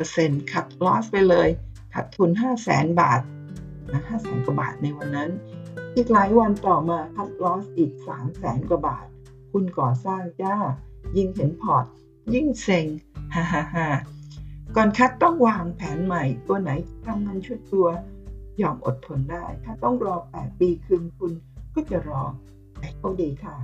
[0.00, 1.48] 50%ขัดลอสไปเลย
[1.94, 3.20] ขาดทุน 5 0 0แสนบาท
[3.92, 5.30] นะ5แสนกว่าบาทในวันนั้น
[5.96, 9.06] อีกหลายวันต่อมาคัดลอสอีก3 0 0แสนกว่าบาท
[9.52, 10.56] คุณก่อสร้างจ้า
[11.16, 11.84] ยิ่งเห็นพอร์ต
[12.34, 12.86] ยิ่งเซ็ง
[13.34, 13.88] ฮ่าฮ่าฮ่า
[14.76, 16.70] ก่อนคัดต้องวางแผนใหม่ ตัวไหน
[17.04, 17.88] ทำเงินชุดตัว
[18.62, 21.32] ยอมอดทนได้ ถ้าต้องรอ 8 ปีคืนคุณ
[21.74, 22.22] ก็จะรอ
[22.94, 23.56] โชคดีค่ะ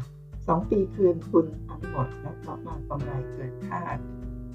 [0.47, 3.97] สองปีคืนทุนทั้งหมดและกลับมากำไรเกินคาด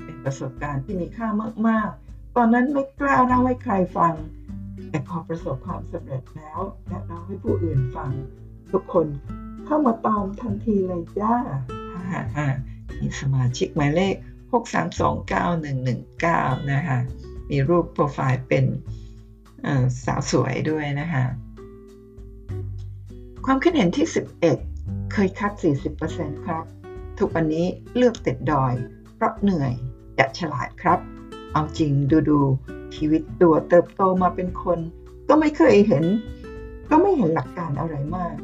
[0.03, 1.27] เป็นประสบการณ์ที่มีค่า
[1.67, 4.13] มากๆ ตอนนั้นไม่กล้าเล่าให้ใครฟัง
[4.89, 8.12] แต่พอประสบความสำเร็จแล้ว และเล่าให้ผู้อื่นฟัง
[8.71, 9.08] ทุกคน
[9.65, 11.36] เข้ามาตามทันทีเลยจ้า
[11.93, 12.47] ฮ่าฮ่า
[12.99, 14.15] มีสมาชิกหมายเลข
[15.77, 16.99] 6329119 นะคะ
[17.49, 18.65] มีรูปโปรไฟล์เป็น
[20.06, 21.23] สาวสวยด้วยนะคะ
[23.49, 24.07] ความคิดเห็นที่
[24.60, 25.51] 11 เคยคัด
[25.99, 26.63] 40%ครับ
[27.17, 28.73] ทุกวันนี้เลือกติดดอย
[29.15, 29.73] เพราะเหนื่อย
[30.19, 30.99] จะฉลาดครับ
[31.53, 32.39] เอาจริงดูดู
[32.95, 34.79] ชีวิตตัวเติบโตมาเป็นคน
[35.29, 36.05] ก็ไม่เคยเห็น
[36.89, 38.36] ก็ไม่เห็นหลักการอะไรมาก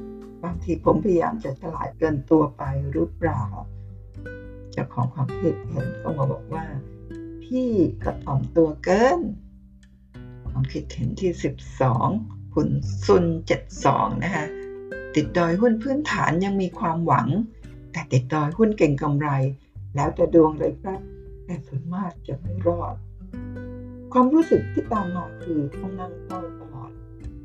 [0.43, 3.43] บางทีผมพยายามจะฉลาดเกินตัวไปหรือเปล่า
[4.75, 6.65] จ้าของความคิดเห็นก็มาบอกว่า
[7.43, 7.69] พี่
[8.03, 9.19] กระถ่อมตัวเกิน
[10.49, 11.31] ความคิดเห็นที่
[11.91, 12.69] 12 คุณ
[13.05, 13.25] ซุน
[13.73, 14.47] 72 นะคะ
[15.15, 17.27] ติดดอยหุ้นพื้นฐานยังมีความหวัง
[17.91, 19.29] แต่ติดดอยหุ้นเก่งกำไร
[19.95, 20.99] แล้วแต่ดวงเลยครับ
[21.45, 22.95] แต่ส่วนมากจะไม่รอด
[24.13, 26.91] ความรู้สึกที่ตามมาคือต้องนั่งเฝ้าตลอด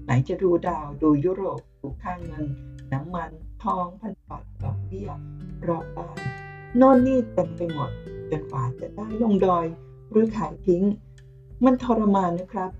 [0.04, 2.46] ไหนจะดูดาวดูยุโรปดูค่างเงิน
[2.92, 3.30] น้ำมัน
[3.64, 5.10] ทองพันธบัตรดอกเบี้ย
[5.66, 6.18] รอบบ้าน
[6.80, 7.90] น่นนี่เต็มไปหมด
[8.30, 9.66] จนกว่าจะได้ลงดอย
[10.10, 10.82] หรือขายทิ้ง
[11.64, 12.70] มันทรมานนะครับ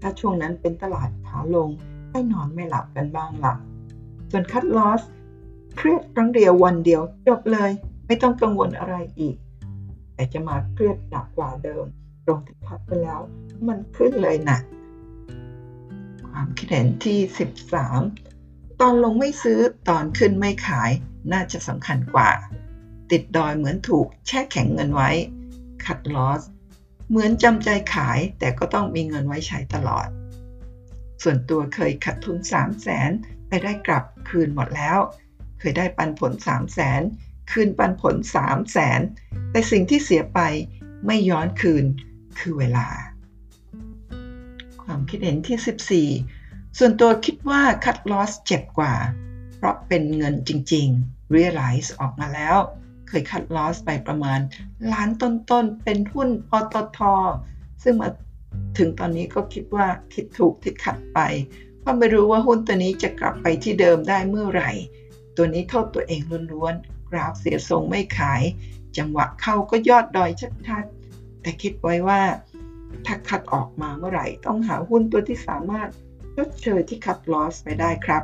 [0.00, 1.68] ถ้าช่วงนั้นเป็นตลาดขาลง
[2.10, 3.58] ได้นอนไม่หลับกันบ้างหลับ
[4.30, 5.02] ส่วนคัดลอส
[5.76, 7.70] เครียดครั้งเดียววันเดียวจบเลย
[8.06, 9.36] ไม่ต้องกังวลอะไรอีก
[10.14, 11.84] แต่จะมาเครียดหนักกว่าเดิม
[12.26, 13.20] ตรงที่คัดไปแล้ว
[13.68, 14.58] มันขึ้นเลยนะ
[16.28, 17.18] ความคิดเห็นที่
[17.98, 20.90] 13 ตอนลงไม่ซื้อตอนขึ้นไม่ขาย
[21.32, 22.30] น่าจะสำคัญกว่า
[23.10, 25.10] ติดดอยเหมือนถูกแช่แข็งเงินไว้
[25.84, 26.42] คัดลอส
[27.08, 30.06] เหมือนจำใจขายแต่ก็ต้องมีเงินไว้ใช้ตลอด
[31.22, 33.10] ส่วนตัวเคยขัดทุน 3 0 0แสน
[33.50, 34.98] ไปได้กลับคืนหมดแล้ว
[35.58, 37.02] เคยได้ปันผล 3 0 0แสน
[37.50, 39.00] คืนปันผล 3 0 0แสน
[39.50, 40.40] แต่สิ่งที่เสียไป
[41.06, 41.84] ไม่ย้อนคืน
[42.38, 42.86] คือเวลา
[44.82, 48.94] ความคิดเห็นที่ 14 ส่วนตัวคิดว่าคัดลอสเจ็บกว่า
[49.56, 52.56] เพราะเป็นเงินจริงๆ realize ออกมาแล้ว
[53.08, 54.40] เคยคัดลอสไปประมาณ
[54.92, 57.00] ล้านต้นๆ เป็นหุ้นปตท
[57.82, 58.08] ซึ่งมา
[58.78, 61.18] ถึงตอนนี้ก็คิดว่าคิดถูกที่คัดไป
[61.80, 64.70] เพราะไม่รู้ว่าหุ้นตัวนี้จะกลับไปที่เดิมได้เมื่อไหร่
[65.36, 66.20] ตัวนี้โทษตัวเอง
[66.52, 68.42] ล้วนๆ กราฟเสียทรงไม่ขาย
[68.96, 70.30] จังหวะเข้าก็ยอดดอย
[70.68, 72.20] ชัดๆ แต่คิดไว้ว่า
[73.06, 75.88] ถ้า cut ออกมาเมื่อไหร่ ต้องหาหุ้นตัวที่สามารถ
[76.36, 78.22] ชดเชยที่ cut loss ไปได้ครับ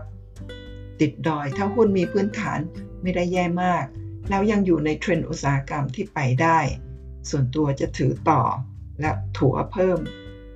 [1.00, 2.58] ติดดอยถ้าหุ้นมีพื้นฐาน
[3.02, 3.84] ไม่ได้แย่มาก
[4.28, 6.58] แล้วยังอยู่ในเทรนด์อุตสาหกรรมที่ไปได้
[7.30, 8.42] ส่วนตัวจะถือต่อ
[9.00, 9.98] และถัวเพิ่ม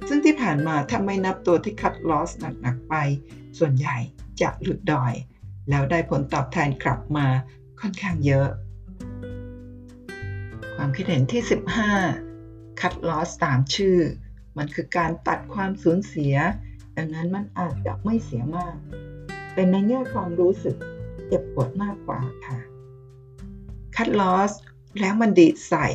[0.09, 2.31] ซึ่งที่ผ่านมาถ้าไม่นับตัวที่คัดลอส
[2.63, 2.95] หนัก ๆ ไป
[3.59, 3.97] ส่วนใหญ่
[4.41, 5.13] จะหลุดดอย
[5.71, 7.27] แล้วได้ผลตอบแทนกลับมา
[7.81, 8.49] ค่อนข้างเยอะ
[10.75, 11.43] ความคิดเห็นที่
[12.11, 13.99] 15 คัดลอสตามชื่อ
[14.57, 16.35] มันคือการตัดความสูญเสีย
[16.97, 18.77] ดังนั้นมันอาจจะไม่เสียมาก
[19.53, 20.77] แต่ในแง่ความรู้สึก
[21.27, 22.59] เจ็บปวดมากกว่าค่ะ
[23.97, 24.53] คัดลอส
[25.01, 25.87] แล้วมันดีดใส่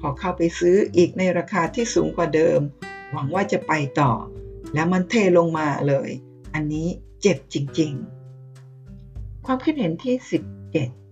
[0.00, 2.60] พอเข้าไปซื้ออีกในราคาที่สูงกว่าเดิม
[3.12, 4.12] หวังว่าจะไปต่อ
[4.74, 6.10] แล้วมันเทลงมาเลย
[6.54, 6.86] อันนี้
[7.22, 10.14] เจ็บจริงๆ ความคิดเห็นที่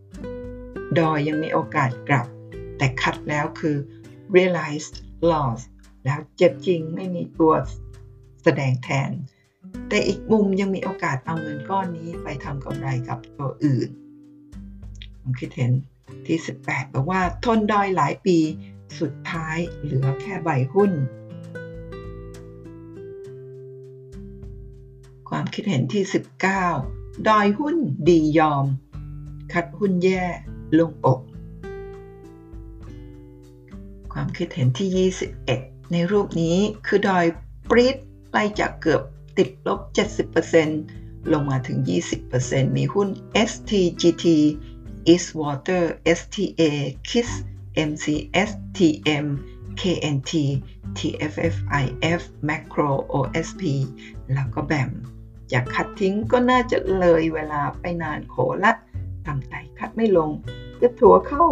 [0.01, 2.27] 17 ดอยยังมีโอกาสกลับ
[2.79, 3.77] แต่คัดแล้วคือ
[4.35, 4.97] realized
[5.31, 5.61] loss
[6.05, 7.53] แล้วเจ็บจริงไม่มีตัว
[8.43, 9.11] แสดงแทน
[9.89, 13.89] แต่อีกมุมยังมีโอกาสเอาเงินก้อนนี้ไปทำกำไรกับตัวอื่น
[15.21, 15.71] ผมคิดเห็น
[16.27, 18.39] ที่ 18บอกว่าทนดอยหลายปี
[19.01, 20.93] สุดท้ายเหลือแค่ใบหุ้น
[25.37, 26.05] ความคิดเห็นที่
[26.65, 27.77] 19 ดอยหุ้น
[28.09, 28.67] ดียอม
[29.53, 30.25] คัดหุ้นแย่
[30.79, 31.21] ลงอก
[34.13, 35.11] ความคิดเห็นที่
[35.51, 37.27] 21 ในรูปนี้คือดอย
[37.71, 37.97] ปรีด
[38.31, 39.03] ไล่จากเกือบ
[39.39, 39.81] ติดลบ
[40.57, 41.79] 70%ลงมาถึง
[42.29, 43.09] 20%มีหุ้น
[43.51, 44.27] STGT
[45.13, 45.85] Eastwater
[46.19, 46.63] STA
[47.09, 47.31] KISS
[47.89, 49.27] MCS TM
[49.81, 50.33] KNT
[50.99, 53.63] TFFIF Macro OSP
[54.33, 54.93] แล้วก็แบม
[55.55, 58.73] อยากคัดทิ้งก็น่าจะเลยเวลาไปนานโขละ
[59.27, 60.31] ทำใจคัดไม่ลง
[60.81, 61.45] จะถัวเข้า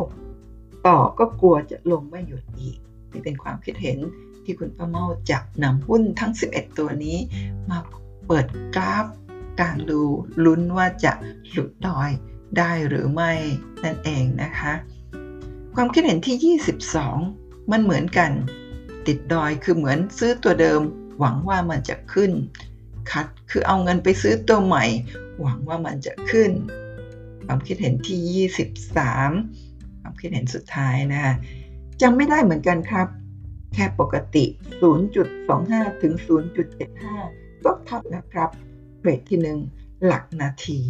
[0.87, 2.77] ต่อก็กลัวจะลงไม่หยุดอีก
[3.13, 3.99] นี่เป็นความคิดเห็น
[4.45, 7.19] ที่คุณป้าเมาจะนำหุ้นทั้ง 11 ตัวนี้
[7.71, 7.79] มา
[8.27, 9.05] เปิดกราฟ
[9.61, 10.03] กลางดู
[10.45, 11.13] ลุ้นว่าจะ
[11.51, 12.11] หลุดดอย
[12.59, 13.33] ได้หรือไม่
[13.85, 14.73] นั่นเองนะคะ
[15.75, 16.59] ความคิดเห็นที่
[17.21, 18.31] 22 มันเหมือนกัน
[19.07, 20.81] ติดดอยคือเหมือนซื้อตัวเดิม
[21.19, 22.31] หวังว่ามันจะขึ้น
[23.11, 24.85] คัดคือเอาเงินไปซื้อตัวใหม่
[25.41, 26.51] หวังว่ามันจะขึ้น
[27.47, 31.35] ความคิดเห็นที่ 23 ความคิดเห็นสุดท้ายนะคะ
[32.03, 33.07] จำไม่ได้เหมือนกันครับ
[33.75, 34.45] แค่ปกติ
[35.25, 36.15] 0.25 ถึง
[36.89, 38.51] 0.75 ก็ทับแล้วครับ
[39.01, 40.81] เรทที่1หลักนาที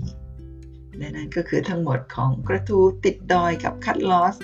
[0.98, 4.36] และนั่นก็คือทั้งหมดของกระทูติดดอยกับคัดลอส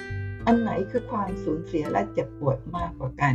[0.47, 3.35] อันไหนคือความสูญเสียและเจ็บปวดมากกว่ากัน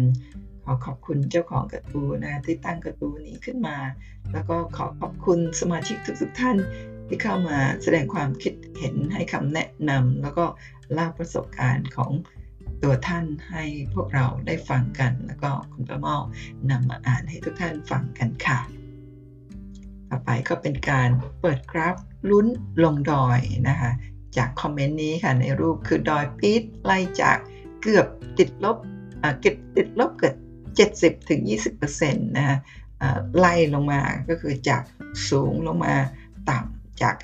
[0.65, 3.77] ขอขอบคุณเจ้าของกระตูนะที่ตั้งกระตูนี้ขึ้นมา
[4.31, 6.57] แล้วก็ขอขอบคุณสมาชิกทุกๆท่าน
[7.07, 10.45] ที่เข้ามาแสดงความคิดเห็นให้คำแนะนำแล้วก็
[10.93, 12.11] เล่าประสบการณ์ของ
[12.83, 16.17] ตัวท่านให้พวกเราได้ฟังกัน แล้วก็คุณประเมา
[16.69, 18.59] นำมาอ่านให้ทุกท่านฟังกันค่ะ
[20.09, 21.09] ต่อไปก็เป็นการ
[21.41, 21.95] เปิดกราฟ
[22.29, 22.47] ลุ้น
[22.83, 23.91] ลงดอยนะคะ
[24.37, 27.37] จากคอมเมนต์นี้ค่ะในรูปคือดอยปี๊ดไล่จาก
[27.81, 28.05] เกือบ
[28.39, 28.77] ติดลบ
[29.41, 30.35] เก็บติดลบเกิด
[30.77, 31.41] 70ถึง
[31.83, 32.57] 20%นะคะ
[33.37, 34.81] ไล่ลงมาก็คือจาก
[35.29, 35.93] สูงลงมา
[36.49, 37.15] ต่ำจาก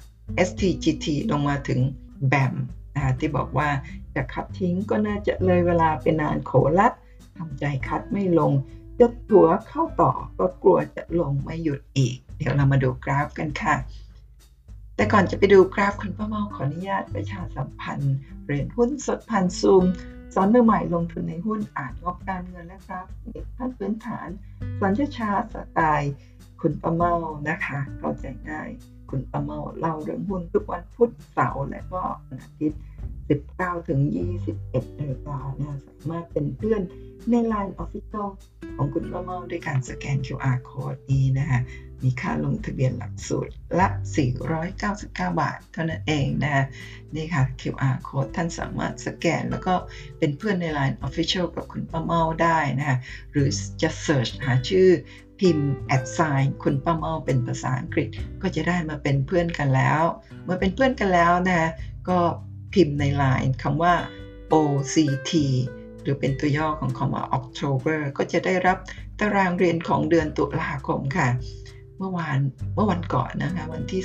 [0.48, 1.80] STGT ลงมาถึง
[2.28, 2.54] แบม
[2.96, 3.70] นะคะที่บอกว่า
[4.16, 6.94] จะคัดทิ้งก็น่าจะเลยเวลาเป็นนานโขลัด
[7.38, 8.52] ทำใจคัดไม่ลง
[9.00, 13.76] จะถัวเข้าต่อก็กลัวจะลงไม่หยุดอีก เดี๋ยวเรามาดูกราฟกันค่ะ
[14.96, 19.84] แต่ก่อนจะไปดูกราฟคุณป้าเมาขออนุญาตประชาสัมพันธ์เหรียญหุ้นสดพันซูม
[20.34, 23.06] สอนมือใหม่ลงทุนในหุ้นอ่านงบการเงินและกราฟ
[23.58, 24.28] ขั้นพื้นฐาน
[24.80, 26.14] สอนช้าสไตล์
[26.62, 27.14] คุณป้าเมา
[27.50, 28.70] นะคะ เข้าใจง่าย
[29.10, 32.80] คุณป้าเมาเล่าเรื่องหุ้นทุกวันพุธเสาร์และก็วันอาทิตย์
[33.30, 34.00] 19 ถึง
[34.50, 36.82] 21นาฬิกานะสามารถเป็นเพื่อน
[37.30, 38.28] ใน Line Official
[38.76, 41.60] ของคุณป้าเมาด้วยการสแกน QR Code นี้นะคะ
[42.04, 43.88] มีค่าลงทะเบียนหลักสูตรละ
[44.64, 45.08] 499
[45.42, 46.64] บาท เท่านั้นเองนะคะ
[47.16, 49.74] นี่ค่ะ QR code ท่านสามารถสแกนแล้วก็
[50.20, 52.98] เป็นเพื่อนใน Line Official กับคุณป้าเมาได้นะคะ
[53.32, 53.50] หรือ
[53.82, 54.90] จะ search หาชื่อ
[55.40, 58.08] พิมพ์ at sign คุณป้าเมาเป็นภาษาอังกฤษ
[58.42, 60.02] ก็จะได้มาเป็นเพื่อนกันแล้ว
[60.44, 61.70] เมื่อเป็นเพื่อนกันแล้วนะ
[62.10, 62.20] ก็
[62.74, 63.94] พิมพ์ใน Line คำว่า
[64.54, 65.32] OCT
[66.02, 68.78] หรือเป็นตัวย่อของคำว่า October ก็จะได้รับ
[69.20, 71.28] ตารางเรียนของเดือนตุลาคมค่ะ
[72.00, 72.40] เมื่อวาน
[72.76, 74.04] เมื่อวันก่อนนะคะวันที่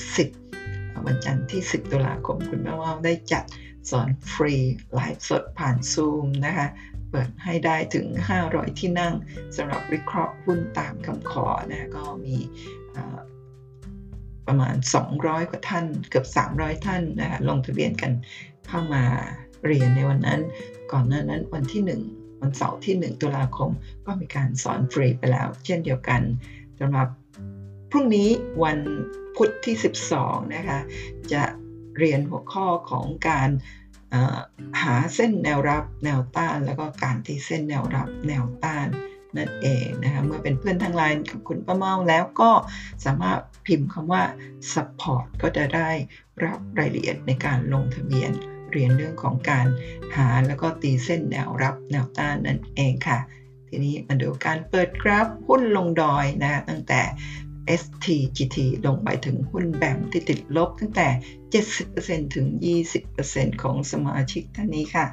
[0.49, 3.45] 10 วันจันทร์ที่ 10 ตุลาคมคุณแม่ว่าได้จัด
[3.91, 4.55] สอนฟรี
[4.95, 6.69] ไลฟ์สดผ่านซูมนะคะ
[7.11, 8.07] เปิดให้ได้ถึง
[8.43, 9.15] 500 ที่นั่ง
[9.57, 12.37] สำหรับวิเคราะห์หุ้นตามคำขอนะก็มี
[14.47, 14.75] ประมาณ
[15.13, 16.27] 200 กว่าท่าน เกือบ
[16.57, 18.13] 300 ท่านนะคะลงทะเบียนกัน
[18.69, 19.03] เข้ามา
[19.67, 20.41] เรียนในวันนั้น
[20.93, 23.71] ก่อนหน้านั้นวันที่ 1 วันเสาร์ที่ 1 ตุลาคม
[24.07, 26.21] ก็มีการสอนฟรีไปแล้ว เช่นเดียวกัน
[26.81, 27.09] สำหรับ
[27.97, 28.31] พรุ่งนี้
[28.65, 28.79] วัน
[29.37, 29.77] พุธที่
[30.15, 30.79] 12 นะคะ
[31.33, 31.43] จะ
[31.99, 33.49] เรียนหัวข้อของการ
[34.83, 38.87] หาเส้นแนวรับแนวต้าน แล้วก็การตีเส้นแนวรับแนวต้าน
[39.37, 42.51] นั่นเองนะคะเมื่อเป็นเพื่อนทางไลน์กับคุณป้าเมาแล้วก็
[43.05, 44.23] สามารถพิมพ์คำว่า
[44.73, 45.91] support ก็จะได้
[46.45, 48.31] รับรายละเอียดในการลงทะเบียน
[48.73, 49.67] เรียนเรื่องของการ
[50.17, 53.21] หาแล้วก็ตีเส้นแนวรับแนวต้านนั่นเองค่ะ
[53.69, 57.01] ทีนี้มาดูการเปิดกราฟหุ้นลงดอยนะตั้งแต่
[57.81, 61.09] STGT ลงไปถึงหุ้นแบมที่ติดลบตั้งแต่
[62.27, 62.46] 70%ถึง
[63.05, 65.07] 20%ของสมาชิกท่านนี้ค่ะ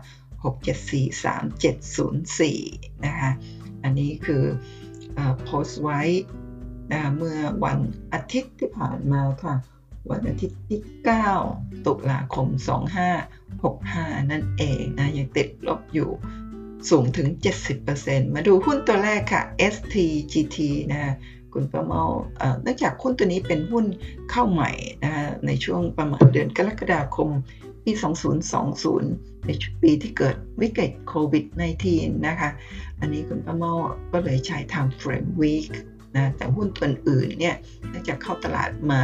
[0.44, 3.32] 6743704 นะคะ
[3.84, 4.44] อันนี้คือ
[5.44, 6.02] โพสต์ไว้
[7.18, 7.80] เมื่อวัน
[8.14, 9.56] อาทิตย์ที่ผ่านมาค่ะ
[10.10, 10.80] วันอาทิตย์ที่
[11.34, 12.48] 9 ตุลาคม
[13.24, 16.10] 2565 นั่นเองนะ ยังติดลบอยู่
[16.90, 17.28] สูงถึง
[17.82, 20.58] 70%มาดูหุ้นตัวแรกค่ะ STGT
[20.92, 21.16] นะ
[21.54, 22.04] คุณประเมา
[22.62, 23.86] เนื่องจากหุ้นตัวนี้เป็นหุ้น
[24.32, 24.72] เข้าใหม่
[25.04, 25.14] นะ
[25.46, 27.30] ในช่วงประมาณเดือนกรกฎาคม
[27.84, 27.92] ปี
[28.70, 29.50] 2020 ใน
[29.82, 31.46] ปีที่เกิดวิกฤตโควิด
[31.86, 32.50] -19 นะคะ
[33.00, 33.74] อันนี้คุณประเมา
[34.12, 35.72] ก็เลยใช้ time frame week
[36.16, 37.56] นะแต่หุ้นตัวอื่นเนี่ย
[37.90, 39.02] เนื่องจากเข้าตลาดมา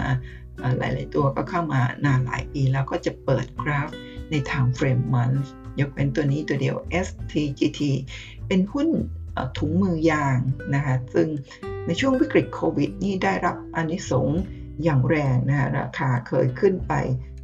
[0.77, 3.89] หลาย ๆ ตัวก็เข้ามานานหลายปีแล้วก็จะเปิดกราฟ
[4.29, 5.47] ใน time frame month
[5.79, 7.81] ยกเป็นตัวนี้ตัวเดียว STGT
[8.47, 8.87] เป็นหุ้น
[9.57, 10.37] ถุงมือยาง
[10.73, 11.27] นะคะ ซึ่ง
[11.87, 14.41] ในช่วงวิกฤตโควิดนี่ได้รับอานิสงส์
[14.83, 16.93] อย่างแรงนะคะราคาเคยขึ้นไป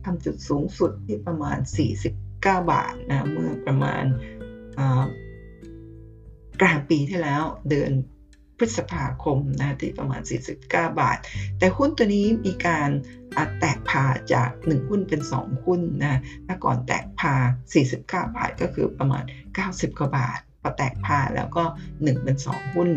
[0.05, 1.57] ทำจุดสูงสุดที่ประมาณ
[1.99, 4.03] 49 บาทนะเมื่อประมาณ
[6.61, 7.91] กลางปีที่แล้วเดือน
[8.57, 11.17] พฤษภาคมนะที่ประมาณ 49 บาท
[11.59, 12.89] แต่หุ้นตัวนี้มีการ
[13.59, 17.33] แตกพาจาก 1 หุ้นเป็น 2 หุ้นนะถ้าก่อนแตกพา
[17.73, 19.23] 49 บาทก็คือประมาณ
[19.61, 22.89] 90 กว่าบาท พอแตกพาแล้วก็ 1 เป็น 2 หุ้น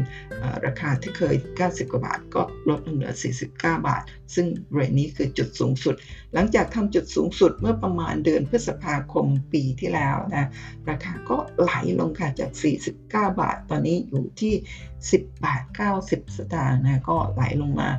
[0.67, 3.13] ราคาที่เคย 90 กว่าบาท ก็ลดลงเหลือ
[3.45, 4.03] 49 บาท
[4.35, 5.95] ซึ่งเรนนี้คือจุดสูงสุด
[6.35, 10.49] หลังจากทำจุดสูงสุดเมื่อประมาณเดือนพฤษภาคมปีที่แล้วนะ
[10.91, 12.51] ราคาก็ไหลลงค่ะจาก
[12.93, 13.01] 49
[13.41, 14.55] บาท ตอนนี้อยู่ที่
[15.01, 15.63] 10 บาท
[15.99, 17.91] 90 สตางค์นะ ก็ไหลลงมา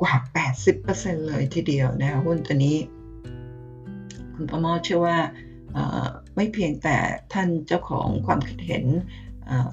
[0.00, 0.14] กว่า
[0.72, 2.76] 80%เลยทีเดียวนะ หุ้นตัวนี้
[4.34, 5.18] คุณประมอเชื่อว่า
[6.36, 6.96] ไม่เพียงแต่
[7.32, 8.84] ท่านเจ้าของความคิดเห็น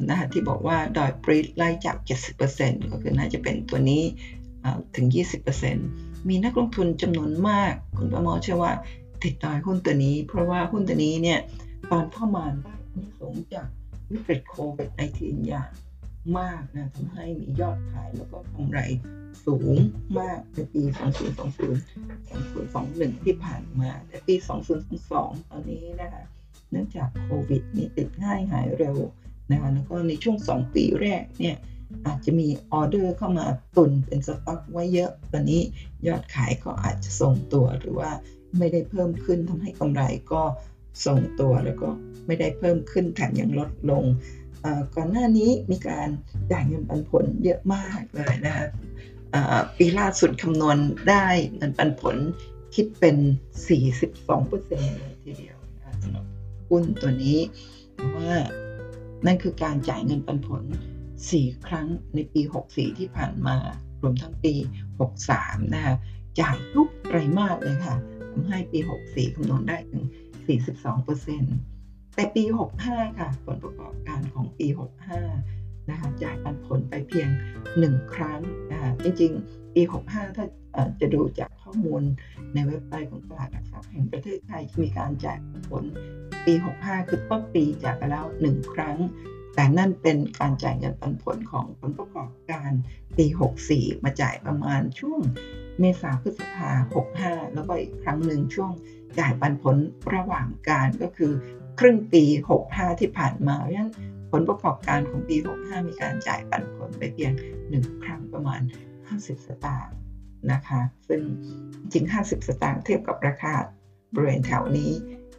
[0.09, 1.97] นะคะที่บอกว่าดอยปรีดไล่จาก
[2.43, 4.03] 70%ก็คือน่าจะเป็นตัวนี้
[4.95, 5.07] ถึง
[5.67, 8.73] 20%มีนักลงทุนจำนวนมาก คุณประมอเชื่อว่า
[9.23, 11.39] ติดดอยหุ้นตัวนี้ เพราะว่าหุ้นตัวนี้เนี่ย
[11.91, 13.67] ตอนเข้ามาได้นิสงจาก
[14.11, 14.89] วิกฤตโควิด
[15.19, 15.69] -19 อย่าง
[16.39, 18.79] มากนะทำให้มียอดขายแล้วก็กำไร
[19.45, 19.75] สูง
[20.19, 20.83] มากในปี
[21.43, 24.35] 2020 2021 ที่ผ่านมา แต่ปี
[24.91, 26.23] 2022 ตอนนี้นะคะ
[26.71, 28.97] เนื่องจากโควิดนี่ติดง่ายหายเร็ว
[29.51, 31.55] นะคะ แล้วก็ในช่วง 2 ปีแรกเนี่ย
[32.05, 33.45] อาจจะมีออเดอร์เข้ามา
[33.77, 35.61] ตุนเป็นสต็อกไว้เยอะ ตอนนี้
[36.07, 38.09] ยอดขายก็อาจจะทรงตัวหรือว่า
[38.57, 40.41] ไม่ได้เพิ่มขึ้นทำให้กำไรก็
[41.05, 41.89] ทรงตัวแล้วก็
[42.25, 44.03] ไม่ได้เพิ่มขึ้นแถมยังลดลง
[44.95, 46.09] ก่อนหน้านี้มีการ
[46.51, 48.65] จ่ายเงินปันผลเยอะมากเลยนะคะ
[49.77, 50.77] ปีล่าสุดคำนวณ
[51.09, 52.15] ได้เงินปันผล
[52.75, 53.17] คิดเป็น
[53.87, 56.25] 42%เลยทีเดียวนะสำหรับ
[56.69, 57.39] หุ้นตัวนี้
[58.15, 58.35] ว่า
[59.25, 60.63] นั่นคือการจ่ายเงินปันผล
[61.13, 63.57] 4 ครั้งในปี 64 ที่ผ่านมา
[64.01, 64.53] รวมทั้งปี
[65.13, 65.95] 63 นะคะ
[66.39, 67.95] จ่ายทุกไตรมาสเลยค่ะ
[68.31, 70.03] ทำให้ปี 64 คำนวณได้ถึง
[70.89, 72.43] 42%แต่ปี
[72.81, 74.67] 65 ค่ะ ผลประกอบการของปี
[75.19, 77.29] 65 นะคะจ่ายปันผลไปเพียง
[77.71, 78.41] 1 ครั้ง
[78.71, 80.45] นะคะจริงๆปี 65 ถ้า
[81.01, 82.01] จะดูจากข้อมูล
[82.53, 85.37] ในเว็บไซต์ของตลาดหลักทรัพย์แห่งประเทศไทยมีการจ่าย
[85.69, 85.83] ผล
[86.45, 88.97] ปี 65 คือต้นปีจ่ายไปแล้ว 1 ครั้ง
[89.55, 92.71] แต่นั่นเป็นการจ่ายเงินปันผลของผลประกอบการ
[93.17, 93.25] ปี
[93.65, 95.21] 64 มาจ่ายประมาณช่วง
[95.79, 96.71] เมษาพฤษภา
[97.13, 98.71] 65 แล้วก็อีกครั้งหนึ่งช่วง
[99.19, 99.75] จ่ายปันผล
[100.15, 101.31] ระหว่างการก็คือ
[101.79, 102.23] ครึ่งปี
[102.61, 103.93] 65 ที่ผ่านมาเพราะฉะนั้น
[104.33, 107.33] ผลประกอบการของปี 65 มีการจ่ายปันผลไปเพียง
[107.69, 108.61] 1 ครั้งประมาณ
[109.01, 109.97] 50 สตางค์
[110.51, 111.21] นะคะ ซึ่ง
[111.91, 113.53] จริง 50 สตางค์เทียบกับราคา
[114.13, 114.91] บริเวณแถวนี้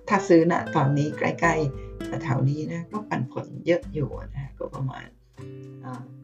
[0.09, 5.07] ถ้าซื้อณตอนนี้ใกล้ๆแถวนี้นะก็ปันผลเยอะอยู่นะก็ประมาณ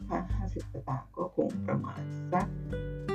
[0.06, 0.18] ถ้า
[0.50, 2.02] 50 สตางค์ก็คงประมาณ
[2.32, 2.46] สัก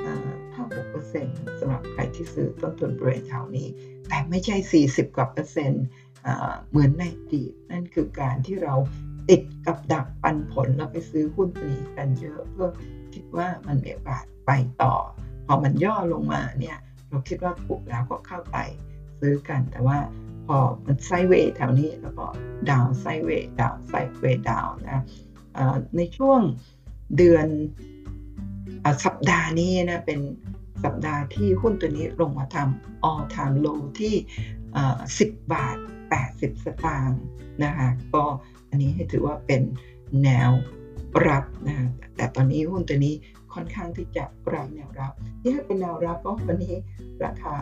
[0.04, 3.68] ห้าหกเปอร์เซ็นต์สำหรับใครที่ซื้อต้นทุนบริเวณแถวนี้
[4.08, 5.84] แต่ไม่ใช่ 40 กว่าเปอร์เซ็นต์
[6.70, 8.74] เหมือนในอดีตนั่นคือการที่เรา
[9.28, 12.68] ติดกับดักปันผลแล้วไปซื้อหุ้นนี้กันเยอะเพื่อ
[13.14, 14.50] คิดว่ามันมีโอกาสไป
[14.82, 14.94] ต่อ
[15.46, 18.58] พอมันย่อลงมาเนี่ยเราคิดว่าถูกแล้วก็เข้าไป
[19.20, 19.98] ซื้อกันแต่ว่า
[20.46, 22.26] พอมันไซเวย์แถวนี้แล้วก็
[22.70, 25.02] ดาวไซเวย์ดาวไซเวย์ดาวนะ
[25.96, 26.40] ในช่วง
[27.16, 27.46] เดือน
[29.04, 30.20] สัปดาห์นี้นะเป็น
[30.84, 34.14] สัปดาห์ที่หุ้นตัวนี้ลงมาทำ all time low ที่
[34.84, 35.76] 10 บาท
[36.20, 37.22] 80 สตางค์
[37.64, 38.24] นะคะก็
[38.76, 39.62] อันนี้ให้ถือว่าเป็น
[40.22, 40.50] แนว
[41.28, 41.76] รับนะ
[42.16, 43.14] แต่ตอนนี้หุ้นตัวนี้
[43.54, 46.76] ค่อนข้างที่จะไร้แนวรับที่ให้เป็นแนวรับก็วันนี้
[47.24, 47.54] ราคา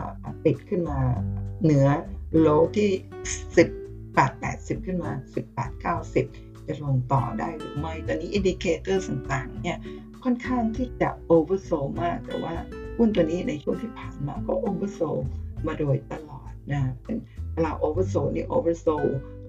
[0.43, 0.99] ปิดขึ้นมา
[1.63, 1.87] เหนือ
[2.39, 2.89] low ที่
[3.53, 5.71] 10บาท80 ขึ้นมา 10บาท
[6.19, 9.77] 90 จะลงต่อได้หรือไม่ ตอนนี้ indicator ต่างๆเนี่ย
[10.23, 12.55] ค่อนข้างที่จะ oversold มาก แต่ว่า
[12.97, 15.01] หุ้นตัวนี้ในช่วงที่ผ่านมาก็ oversold
[15.67, 17.17] มาโดยตลอดนะเป็น
[17.53, 18.87] เวลา oversold นี่ oversold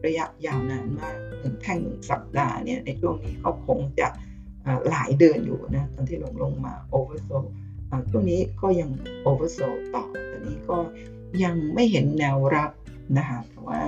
[0.05, 4.09] ระยะยาวนานมากถึงแท่งหนึ่งสัปดาห์เนี่ยในช่วงนี้เขาคงจะ
[4.91, 7.31] หลายเดือนอยู่นะตอนที่ลงลงมา oversold
[8.11, 8.91] ช่วงนี้ก็ยัง
[9.23, 9.59] โอเวอร์โซ
[9.95, 10.79] ต่อตอนนี้ก็
[11.45, 12.71] ยังไม่เห็นแนวรับ
[13.19, 13.81] นะคะแต่ว่า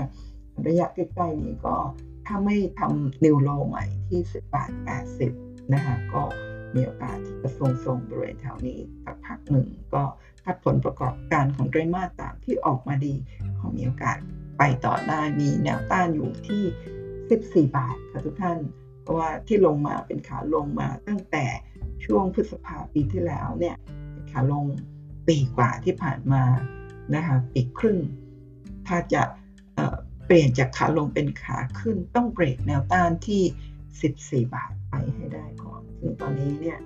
[0.66, 1.76] ระยะใกล้ๆนี้ก็
[2.26, 4.70] ถ้าไม่ทำนิวโลใหม่ที่10บาท
[5.20, 6.22] 80นะคะก็
[6.74, 10.02] มีโอกาสที่จะทรงๆบริเวณแถวนี้สักพักหนึ่งก็
[10.44, 13.14] ถ้าผลประกอบการของไตรมาสสามที่ออกมาดี
[13.58, 14.18] ก็มีโอกาส
[14.58, 16.62] ไปต่อได้มีแนวต้านอยู่ที่
[17.68, 18.58] 14 บาทค่ะทุกท่าน
[19.02, 21.46] เพราะว่าที่ลงมาเป็นขาลงมาตั้งแต่
[22.04, 23.76] ช่วงพฤษภาปีที่แล้วเนี่ย
[24.30, 24.64] ขาลง
[25.28, 26.44] ปีกว่าที่ผ่านมา
[27.14, 27.98] นะคะปีครึ่ง
[28.86, 29.22] ถ้าจะ
[30.24, 36.78] เปลี่ยนจากขาลงเป็นขาขึ้นต้องเบรกแนวต้านที่ 14 บาทไปให้ได้ก่อน ซึ่งตอนนี้เนี่ย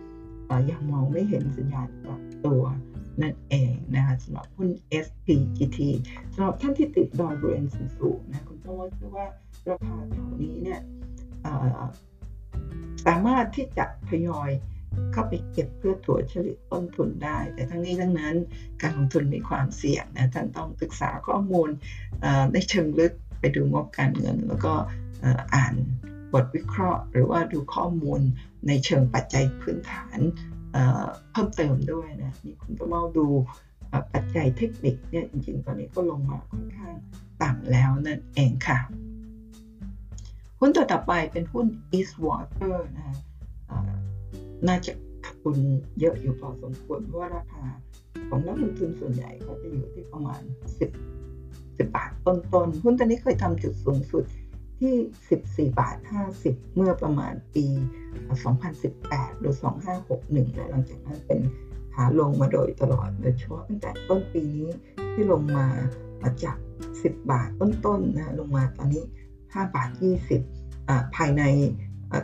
[0.70, 2.62] ยังมองไม่เห็นสัญญาณกลับตัว
[3.20, 4.68] นั่นเองนะคะสำหรับหุ้น
[5.04, 5.78] SPGT
[6.34, 7.66] สำหรับท่านที่ติดดอยบริเวณ
[7.98, 9.26] สูงๆนะคุณต้องว่าเชื่อว่า
[9.68, 10.80] ราคาแถวนี้เนี่ย
[13.06, 14.50] สามารถที่จะทยอย
[15.12, 18.34] เข้าไปเก็บเพื่อถัวเฉลี่ยต้นทุนได้ แต่ทั้งนี้ทั้งนั้น
[18.82, 21.68] การลงทุนมีความเสี่ยงนะท่านต้องศึกษาข้อมูล
[22.52, 24.74] ในเชิงลึกไปดูงบการเงิน แล้วก็
[25.54, 25.74] อ่าน
[26.32, 28.20] บทวิเคราะห์ หรือว่าดูข้อมูล
[28.66, 30.18] ในเชิงปัจจัยพื้นฐาน
[31.33, 33.27] เพิ่มเติมด้วยนะนี่คุณก็มาดู
[34.12, 36.95] ปัจจัยเทคนิคเนี่ยจริงๆ ตอนนี้ก็ลงมาค่อนข้าง
[37.43, 38.79] ต่ำแล้วนั่นเองค่ะ
[40.61, 41.66] หุ้นตัวต่อไปเป็นหุ้น
[41.97, 43.16] Eastwater นะ
[44.68, 44.93] น่าจะ
[45.25, 45.57] ขาดทุน
[46.01, 47.64] เยอะอยู่พอสมควรเพราะว่าราคา
[48.29, 50.41] ของนักลงทุนส่วนใหญ่ก็จะอยู่ที่ประมาณ
[51.18, 54.25] 10 10 บาทต้นๆ หุ้นตัวนี้เคยทำจุดสูงสุด
[54.83, 54.97] ที่
[55.72, 55.97] 14 บาท
[56.37, 57.66] 50 เมื่อประมาณปี
[58.55, 59.55] 2018 หรือ
[60.05, 61.41] 2561 และหลังจากนั้นเป็น
[61.95, 64.68] ขาลงมาโดยตลอดโดยเฉพาะตั้งแต่ต้นปีนี้
[65.12, 65.66] ที่ลงมา
[66.45, 66.57] จาก
[66.93, 69.05] 10 บาทต้นๆนะลงมาตอนนี้
[69.41, 69.91] 5 บาท
[70.53, 71.43] 20 ภายใน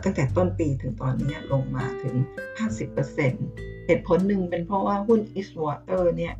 [0.03, 2.15] ตั้งแต่ต้นปีถึงตอนนี้ลงมาถึง
[2.79, 6.35] 50%เหตุผลหนึ่งเป็นเพราะว่าหุ้น Eastwater เนี่ย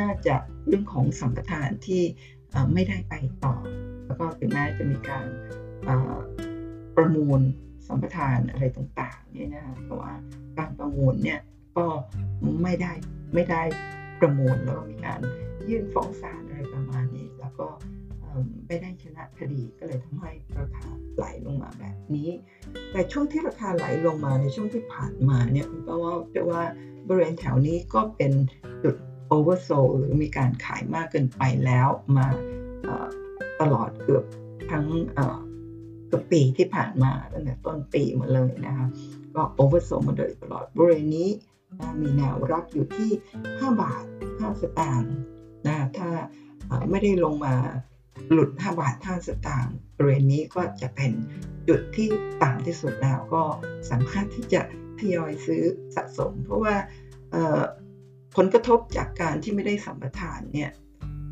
[0.00, 0.34] น่าจะ
[0.66, 2.02] เรื่องของสัมปทานที่
[2.74, 3.54] ไม่ได้ไปต่อ
[4.06, 5.26] แล้วก็ถึงแม้จะมีการ
[6.96, 7.40] ประมูล
[7.86, 10.12] สัมปทานอะไรต่างๆเนี่ยนะคะแต่ว่า
[10.58, 11.40] การประมูลเนี่ย
[11.76, 11.86] ก็
[12.62, 12.92] ไม่ได้
[13.34, 13.62] ไม่ได้
[14.20, 15.20] ประมูลแล้วก็มีการ
[15.68, 17.68] ยื่นฟ้องศาลอะไรประมาณนี้ แล้วก็
[18.66, 22.30] ไม่ได้ชนะคดีก็เลยทำให้ราคาไหลลงมาแบบนี้
[22.92, 26.62] แต่ช่วงที่ราคาไหลลงมาในช่วงที่ผ่านมาเนี่ยคุณก็ว่าจะว่า
[27.08, 28.32] บริเวณแถวนี้ก็เป็น
[28.84, 28.94] จุด
[29.32, 32.26] โอเวอร์โซลหรือมีการขายมากเกินไปแล้วมา
[33.60, 34.24] ตลอดเกือบ
[34.70, 34.84] ทั้ง
[36.06, 38.86] เกือบปีที่ผ่านมาตั้งแต่ต้นปีมาเลยนะคะ
[39.34, 41.28] ก็โอเวอร์โซลมาโดยตลอดบริเวณนี้
[42.00, 43.10] มีแนวรับอยู่ที่
[43.44, 45.14] 5 บาท 5 สตางค์
[45.66, 46.08] นะถ้า
[46.90, 47.54] ไม่ได้ลงมา
[48.32, 51.12] หลุด 5 บาท 5 สตางค์บริเวณนี้ก็จะเป็น
[51.68, 52.08] จุดที่
[52.42, 53.42] ต่ำที่สุดแล้วก็
[53.90, 54.62] สามารถที่จะ
[54.98, 55.62] ทยอยซื้อ
[55.94, 56.74] สะสม เพราะว่า
[58.36, 60.70] ผลกระทบจากการที่ไม่ได้สัมปทานเนี่ย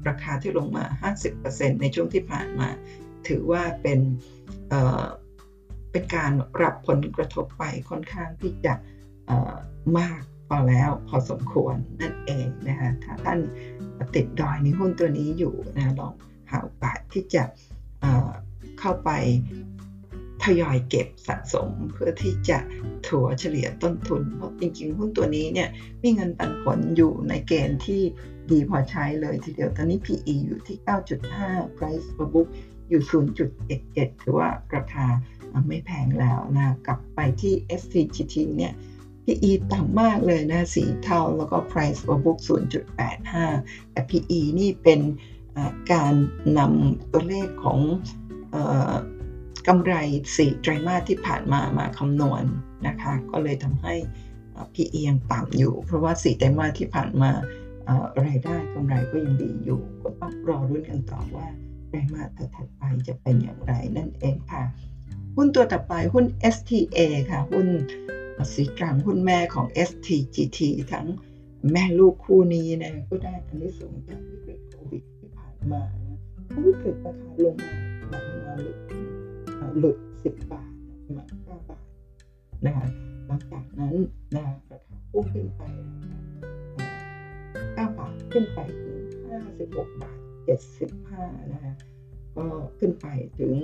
[0.08, 0.84] ราคาที่ลงมา
[1.32, 2.68] 50%ในช่วงที่ผ่านมา
[3.28, 4.00] ถือว่าเป็น
[5.92, 6.32] เป็นการ
[6.62, 8.74] รับผลกระทบไปค่อนข้างที่จะ
[9.98, 13.38] มากพอแล้วพอสมควรนั่นเองนะคะถ้าท่าน
[14.14, 16.12] ติดดอยในหุ้นตัวนี้อยู่นะลอง
[16.50, 17.42] หาโอกาสที่จะ
[18.80, 19.10] เข้าไป
[20.44, 22.58] ทยอยเก็บสะสมเพื่อที่จะ
[23.06, 25.68] ถัวเฉลี่ยต้นทุน เพราะจริงๆหุ้นตัวนี้เนี่ย
[26.02, 28.02] มีเงินปันผลอยู่ในเกณฑ์ที่
[28.50, 30.76] ดีพอใช้เลยทีเดียวตอนนี้ PE อยู่ที่
[31.26, 32.48] 9.5 Price per book
[32.88, 33.02] อยู่
[33.62, 35.06] 0.11 ถือว่าราคา
[35.68, 38.72] ไม่แพงแล้วนะ กลับไปที่ SCGT เนี่ย
[39.24, 42.38] PE ต่ำมากเลยนะ สีเท่าแล้วก็ Price per book
[43.14, 45.00] 0.85 แต่ PE นี่เป็น
[45.92, 46.12] การ
[46.58, 47.78] นำตัวเลขของ
[49.72, 49.96] กำไร
[50.36, 52.44] สี่ไตรมาสที่ผ่านมามาคำนวณ
[52.86, 53.94] นะคะ ก็เลยทำให้
[54.74, 57.30] PE ยังต่ำอยู่ เพราะว่าสี่ไตรมาสที่ผ่านมา
[58.24, 61.46] รายได้กำไรก็ยังดีอยู่ ก็ต้องรอรุ้นกันต่อว่า
[61.88, 64.62] ไตรมาสถัดไปจะเป็นอย่างไรนั่นเองค่ะ
[65.36, 66.98] หุ้นตัวต่อไปหุ้น STA
[67.30, 67.68] ค่ะ หุ้น
[68.54, 70.58] สีกลางหุ้นแม่ของ STGT
[70.92, 71.06] ทั้ง
[71.72, 76.18] แม่ลูกคู่นี้นะก็ได้อันนี้สูงจากวิกฤตโควิดที่ผ่านมานะ
[76.66, 77.72] วิกฤตราคาลงมา
[78.10, 79.09] หลังมาหลุด
[79.78, 80.70] หลุดสิบบาท
[81.16, 81.84] มาเก้าบาท
[82.64, 82.86] นะคะ
[83.26, 83.94] หลังจากนั้น
[84.34, 85.62] นะราคาพุ่งขึ้นไป
[87.74, 91.74] เก้าบาทขึ้นไปถึงห้าสิบหกบาทเจ็ดสิบห้านะคะ
[92.36, 92.46] ก็
[92.78, 93.06] ขึ้นไป
[93.38, 93.54] ถึง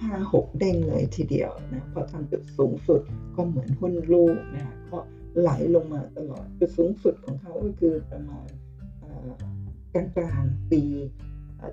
[0.00, 3.00] ห้าหกเด้งเลยทีเดียวนะพอทำจุดสูงสุด
[3.36, 4.98] ก็เหมือนหุ้นลูกนะก็
[5.40, 8.46] ไหลลงมาตลอดจุดสูงสุดของเขาก็คือประมาณ
[9.94, 10.82] กลางกลางปี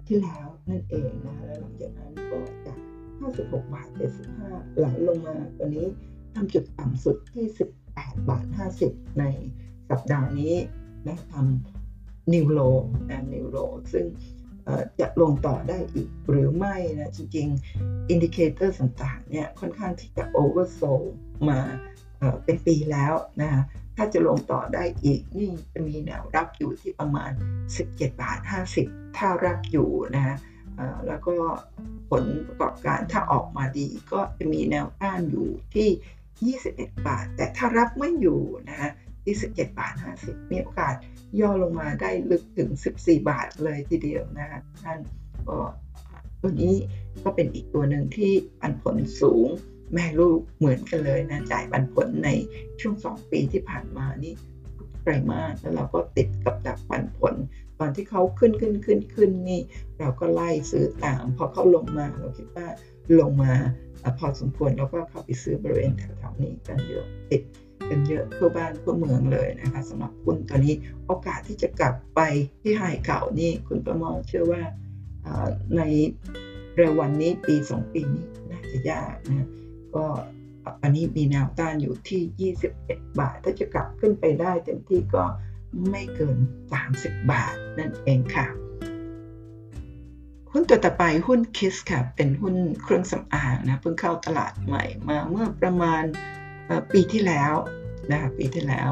[0.08, 2.80] ที่แล้วนั่นเองนะแล้วหลังจากนั้นก็จาก
[3.22, 3.88] 56บาท
[4.34, 5.88] 75 ไหลลงมาตอนนี้
[6.36, 7.46] ทำจุดต่ำสุดที่
[7.88, 8.46] 18 บาท
[8.82, 9.24] 50 ใน
[9.90, 10.56] สัปดาห์นี้
[11.08, 12.60] นะทำ new low
[13.10, 13.58] นะ new low
[13.94, 14.06] ซึ่ง
[15.00, 21.02] จะลงต่อได้อีกหรือไม่นะจริงๆ indicator ต่างๆเนี่ยค่อนข้างที่จะ oversold
[21.50, 21.60] มา
[22.44, 23.64] เป็นปีแล้วนะ
[23.96, 27.32] ถ้าจะลงต่อได้อีกนี่จะมีแนวรับอยู่ที่ประมาณ
[27.76, 28.40] 17 บาท
[28.78, 30.38] 50 ถ้ารับอยู่นะ
[31.08, 31.36] แล้วก็
[32.10, 35.90] ผลประกอบการถ้าออกมาดีก็จะมีแนวต้านอยู่ที่
[36.68, 38.92] 21 บาท แต่ถ้ารับไม่อยู่นะฮะ
[39.24, 39.94] ที่17บาท
[40.24, 40.96] 50 มีโอกาส
[41.40, 45.00] ย่อลงมาได้ลึกถึง 14 บาทเลยทีเดียวนะฮะท่าน
[45.48, 45.58] ก็
[46.42, 46.76] ตัวนี้
[47.24, 49.48] ก็เป็นอีกตัวหนึ่งที่ปันผลสูง
[49.94, 52.30] แม่ลูกเหมือนกันเลยนะจ่ายปันผลใน
[52.80, 54.34] ช่วง 2 ปีที่ผ่านมานี่
[55.04, 57.36] ไตรมาสแล้วเราก็ติดกับดักปันผล
[57.80, 59.62] ตอนที่เขาขึ้นขึ้นขึ้นขึ้นนี่
[60.00, 62.68] เราก็ไล่ซื้อตาม พอเขาลงมาเราคิดว่า
[63.20, 63.54] ลงมา
[64.20, 67.42] พอสมควรเราก็เข้าไปซื้อบริเวณแถวๆนี้กันเยอะติด
[67.90, 72.22] กันเยอะทั่วบ้านทั่วเมืองเลยนะคะสำหรับคุณตัวนี้โอกาสที่จะกลับไป
[72.62, 74.62] ที่ไฮเก่านี่คุณประมอเชื่อว่า
[75.76, 75.82] ใน
[76.76, 79.48] เร็ววันนี้ปีสองปีนี้น่าจะยากนะ
[79.96, 80.06] ก็
[80.84, 85.24] อันนี้มีแนวต้านอยู่ที่ 21 บาท ถ้าจะกลับขึ้นไปได้เต็มที่ก็
[85.90, 86.38] ไม่เกิน
[86.84, 88.48] 30 บาทนั่นเองค่ะ
[90.52, 96.04] หุ้นตัวต่อไปหุ้นคิสค่ะ เป็นหุ้นเครื่องสำอางนะเพิ่งเข้าตลาดใหม่มาเมื่อประมาณ
[96.92, 97.54] ปีที่แล้ว
[98.12, 98.92] นะคะปีที่แล้ว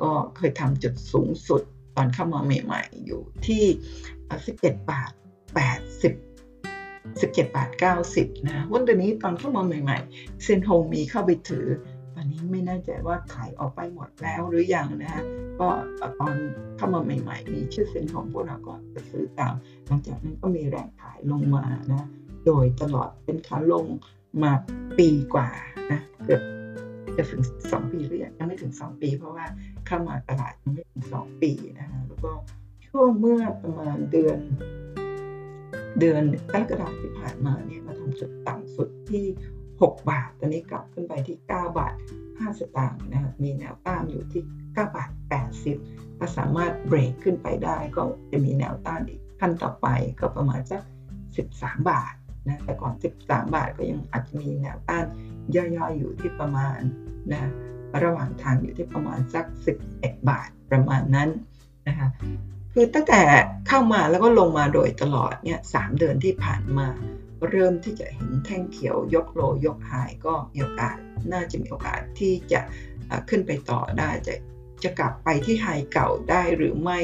[0.00, 1.62] ก็เคยทำจุดสูงสุด
[1.96, 3.64] ตอนเข้ามาใหม่ๆ อยู่ที่
[4.26, 5.10] 17 บาท
[5.96, 7.70] 80 17 บาท
[8.08, 11.66] 90 นะหุ้นตัวนี้ตอนเข้ามาใหม่ๆ เซนโฮมีเข้าไปถือ
[11.96, 11.97] ตอ
[12.30, 15.24] นี้ไม่แน่ใจว่าขายออกไปหมดแล้วหรือยังนะฮะ
[15.60, 15.68] ก็
[16.20, 16.34] ตอน
[16.76, 19.54] เข้ามาใหม่ ๆ มีชื่อเซนโฮพวกเราก็จะซื้อตาม
[19.86, 22.06] หลังจากนั้นก็มีแรงขายลงมานะ
[22.46, 23.86] โดยตลอดเป็นขาลง
[24.42, 24.52] มา
[24.98, 25.48] ปีกว่า
[25.92, 26.42] นะเกือบ
[27.16, 29.46] จะถึงสองปีหรือยังยังไม่ถึงสองปี เพราะว่า
[29.86, 32.32] เข้ามาตลาดยังไม่ถึงสองปีนะฮะแล้วก็
[32.86, 34.38] ช่วงเมื่อประมาณเดือน
[36.00, 36.22] เดือน
[36.52, 39.24] กรกฎาคมที่ผ่านมาเนี่ยมาทำจุดต่ำสุดที่
[39.80, 41.94] 6 บาท ตอนนี้กลับขึ้นไปที่ 9 บาท
[42.26, 45.10] 5 สตางค์นะฮะมีแนวต้านอยู่ที่ 9 บาท
[45.64, 49.86] 80 ถ้าสามารถเบรกขึ้นไปได้ก็จะมีแนวต้านอีกขั้นต่อไป
[50.20, 50.82] ก็ประมาณสัก
[51.34, 52.12] 13 บาท
[52.48, 55.04] นะแต่ก่อน 13 บาทก็ยังอาจจะมีแนวต้าน
[55.54, 56.78] ย่อยๆอยู่ที่ประมาณ
[57.32, 57.50] นะ
[58.02, 59.44] ระหว่างทางอยู่ที่ประมาณสัก
[59.86, 61.28] 11 บาทประมาณนั้น
[61.88, 62.08] นะคะ
[62.72, 63.22] คือตั้งแต่
[63.68, 66.88] เข้ามาแล้วก็ลงมาโดยตลอดเนี่ยสเดือนที่ผ่านมา
[67.50, 70.96] เริ่มที่จะเห็นแท่งเขียวยกโลยกหายก็มีโอกาส
[71.32, 72.60] น่าจะมีโอกาสที่จะ
[73.28, 74.34] ขึ้นไปต่อได้จะ
[74.84, 76.98] จะกลับไปที่ไฮเก่าได้หรือไม่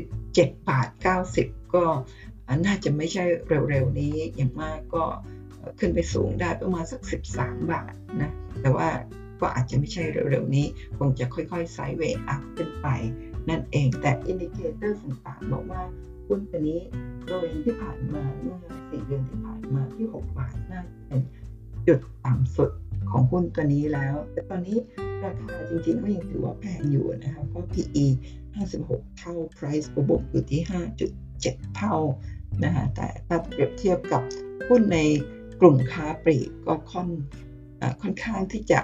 [0.00, 0.88] 17 บาท
[1.30, 1.84] 90 ก็
[2.66, 3.24] น่าจะไม่ใช่
[3.70, 5.04] เร็วๆนี้อย่างมากก็
[5.78, 7.00] ขึ้นไปสูงได้ประมาณสัก
[7.34, 7.92] 13 บาท
[8.22, 8.88] นะแต่ว่า
[9.40, 10.66] ก็อาจจะไม่ใช่เร็วๆนี้
[10.98, 12.88] คงจะค่อยๆ sideway up ขึ้นไป
[13.48, 15.82] นั่นเองแต่ indicator ต่างๆบอกว่า
[16.26, 16.80] หุ้นตัวนี้
[17.28, 21.22] บริเวณที่ผ่านมาเมื่อ4เดือนที่ผ่านมาที่ 6 บาทน่าจะเป็น
[21.86, 22.70] จุดต่ำสุด
[23.10, 24.78] ของหุ้นตัวนี้แล้ว แต่ตอนนี้
[25.22, 28.06] ราคาจริงๆก็ยังถือว่าแพงอยู่นะครับเพราะ PE
[28.64, 30.62] 56 เท่า Price to book อยู่ที่
[31.18, 31.96] 5.7 เท่า
[32.64, 34.22] นะฮะแต่ถ้าเปรียบเทียบกับ
[34.68, 34.98] หุ้นใน
[35.60, 37.08] กลุ่มค้าปลีกก็ค่อน
[38.02, 38.80] ค่อนข้างที่จะ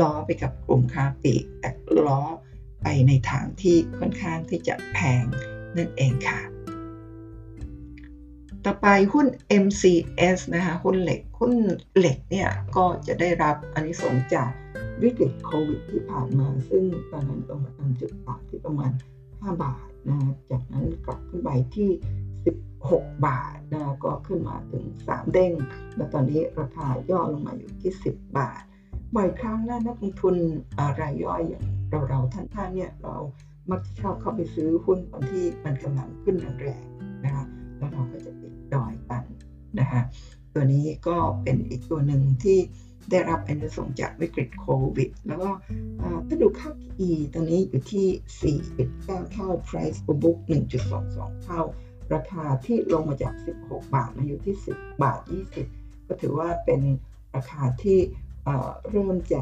[0.00, 1.70] ล้อไปกับกลุ่มค้าปลีกแต่
[2.06, 2.22] ล้อ
[2.82, 5.24] ไปในทางที่ค่อนข้างที่จะแพง
[5.76, 6.40] นั่นเองค่ะ
[8.64, 9.26] ต่อไปหุ้น
[9.62, 11.52] MCS นะคะหุ้นเหล็กหุ้น
[11.96, 14.50] เหล็กเนี่ยก็จะได้รับอันนี้สงจาก
[15.02, 18.90] วิกฤตโควิดที่ผ่านมา ซึ่งตอนนั้นลงมาทำจุดต่ำที่ประมาณ
[19.26, 20.18] 5 บาทนะ
[20.50, 21.90] จากนั้นกลับขึ้นไปที่
[22.90, 25.52] 6บาทนะก็ขึ้นมาถึง 3 เด้ง
[25.96, 28.62] แล้วตอนนี้ราคาย่อลงมาอยู่ที่ 10 บาท
[29.16, 30.36] บ่อยครั้งนะนักลงทุน
[31.00, 33.16] รายย่อยอย่างเราเราท่านๆเนี่ยเรา
[33.70, 37.44] มักจะชอบเข้าไปซื้อหุ้นตอนที่มันกำลังขึ้นแรงๆนะคะ
[37.78, 38.32] แล้วเราก็จะ
[38.74, 39.22] ดอยกัน
[39.80, 40.02] นะคะ
[40.54, 42.58] ตัวนี้ก็เป็นอีกตัวหนึ่งที่
[43.10, 44.66] ได้รับอันสงจากวิกฤตโค
[44.96, 45.50] วิด แล้วก็
[46.28, 50.38] ถ้าดูค่า PE ตอนนี้อยู่ที่ 4.9 เท่า Price to book
[50.90, 51.62] 1.22 เท่า
[52.14, 55.20] ราคาที่ลงมาจาก 16 บาทมาอยู่ที่ 10 บาท
[55.64, 56.80] 20 ก็ถือว่าเป็น
[57.36, 57.98] ราคาที่
[58.90, 59.40] เริ่มจะ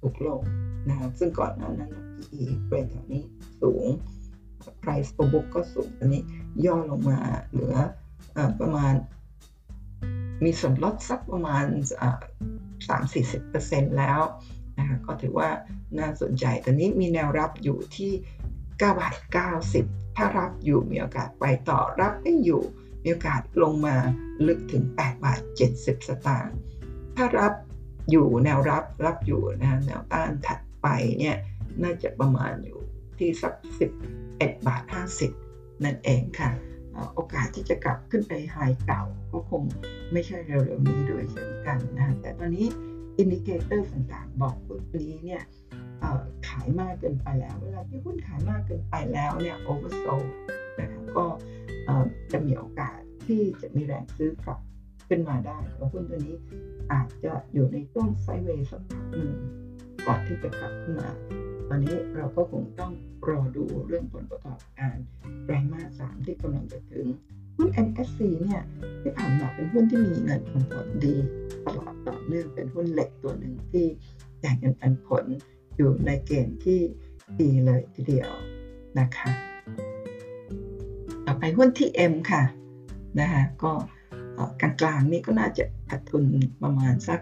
[0.00, 0.42] ถูกลง
[0.88, 3.24] นะครับซึ่งก่อนหน้านั้น PE เป็นแถวนี้
[3.62, 3.86] สูง
[4.82, 6.22] price per book ก็สูงตอนนี้
[6.64, 7.18] ย่อลงมา
[7.50, 7.76] เหลือ
[8.60, 8.94] ประมาณ
[10.44, 11.64] มีส่วนลดสักประมาณ
[13.00, 14.20] 3-40%แล้ว
[14.78, 15.50] นะคะก็ถือว่า
[15.98, 18.12] น่าสนใจตอนนี้มีแนวรับอยู่ที่
[18.50, 19.14] 9บาท
[19.66, 22.62] 90 ถ้ารับอยู่มีโอกาสไปต่อรับไม่อยู่
[23.02, 23.96] มีโอกาสลงมา
[24.46, 25.40] ลึกถึง8บาท
[25.74, 26.56] 70 สตางค์
[27.16, 27.52] ถ้ารับ
[28.10, 30.86] อยู่แนวรับรับอยู่นะแนวต้านถัดไป
[31.18, 31.36] เนี่ย
[31.82, 32.78] น่าจะประมาณอยู่
[33.18, 33.54] ที่สัก
[34.10, 34.82] 11บาท
[35.32, 36.50] 50 นั่นเองค่ะ
[37.14, 38.56] โอกาสที่จะกลับขึ้นไป high
[38.86, 39.62] เก่าก็คง
[40.12, 42.66] ไม่ใช่เร็วๆนี้ด้วยเช่นกันนะแต่ตอนนี้
[43.18, 45.42] indicator ต่างๆ บอกหุ้นนี้เนี่ย
[46.48, 50.22] ขายมากเกินไปแล้ว เวลาที่หุ้นขายมากเกินไปแล้วเนี่ย oversold
[50.78, 51.26] นะครับก็
[52.32, 54.58] จะมีโอกาสที่จะมีแรงซื้อกลับ
[55.08, 56.36] ขึ้นมาได้แล้วหุ้นตัวนี้
[56.92, 59.34] อาจจะอยู่ในช่วง sideway สักพักหนึ่ง
[60.06, 61.10] ก่อนที่จะกลับขึ้นมา
[61.72, 62.92] ตอนนี้เราก็คงต้อง
[63.28, 64.96] รอดูเรื่องผลประกอบการ
[65.44, 67.06] ไตรมาสสามที่กำลังจะถึง
[67.56, 68.62] หุ้น NSC เนี่ย
[69.02, 71.16] ที่ผ่านมาเป็นหุ้นที่มีเงินปันผลดี
[71.64, 73.86] ตลอดต่อเนื่องเป็นหุ้นเหล็กตัวหนึ่งที่
[74.42, 75.24] จ่ายเงินปันผล
[75.76, 76.80] อยู่ในเกณฑ์ที่
[77.40, 78.30] ดีเลยทีเดียว
[78.98, 79.30] นะคะ
[81.26, 82.42] ต่อไปหุ้นที่ M ค่ะ
[83.20, 83.72] นะคะก็
[84.60, 86.24] กลางๆนี่ก็น่าจะขาดทุน
[86.62, 87.20] ประมาณสัก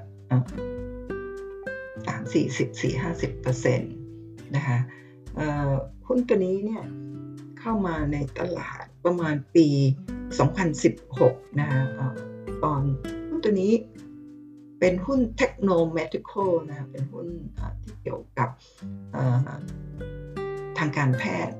[2.06, 3.92] สามสี่สิบสี่ห้าสิบเปอร์เซ็นต์
[4.56, 4.78] นะคะ
[6.06, 6.82] หุ้นตัวนี้เนี่ย
[7.58, 9.68] เข้ามาในตลาดประมาณปี
[10.64, 11.68] 2016 นะ
[12.64, 12.82] ตอน
[13.28, 13.72] หุ้นตัวนี้
[14.80, 17.26] เป็นหุ้นเทคโนโลยีนะเป็นหุ้น
[17.82, 18.48] ที่เกี่ยวกับ
[20.78, 21.56] ทางการแพทย์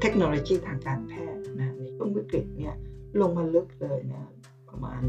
[0.00, 2.74] เทคโนโลยีทางการแพทย์นะในช่วงวิกฤตเนี่ย
[3.20, 4.22] ลงมาลึกเลยนะ
[4.68, 5.02] ประมาณ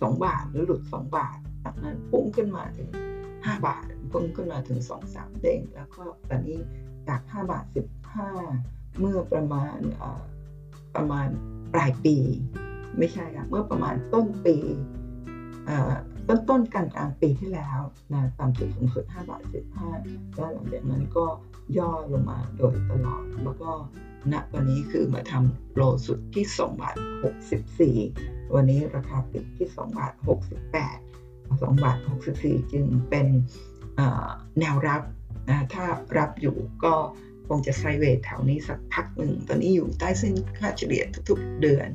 [0.00, 2.88] สองบาทหรือหลุดสองบาทจากนั้นพุ่งขึ้นมาถึง
[3.44, 3.84] ห้าบาท
[4.14, 6.58] พุ่งขึ้นมาถึงสองสามเด้งแล้วก็ตอนนี้
[7.08, 8.30] จากห้าบาทสิบห้า
[9.00, 9.78] เมื่อประมาณ
[10.96, 11.28] ประมาณ
[11.74, 12.16] ปลายปี
[12.98, 14.56] ไม่ใช่ค่ะเมื่อประมาณต้นปี
[16.28, 17.80] ต้นต้นกลางกลางปีที่แล้ว
[18.12, 19.42] นะตามจุดสูงสุด5บาท
[19.90, 21.26] 15 แล้วหลังจากนั้นก็
[21.78, 23.70] ย่อลงมาโดยตลอด แล้วก็
[24.32, 26.96] ณวันนี้คือมาทำโลสุดที่2บาท
[27.94, 30.12] 64 วันนี้ราคาปิดที่2บาท
[30.82, 31.96] 68 2บาท
[32.34, 33.26] 64 จึงเป็น
[34.60, 35.02] แนวรับ
[35.48, 35.86] นะถ้า
[36.18, 36.94] รับอยู่ก็
[37.48, 41.88] คงจะไซเวทแถวนี้สักพักหนึ่ง ตอนนี้อยู่ใต้เส้นค่าเฉลี่ยทุกๆเดือน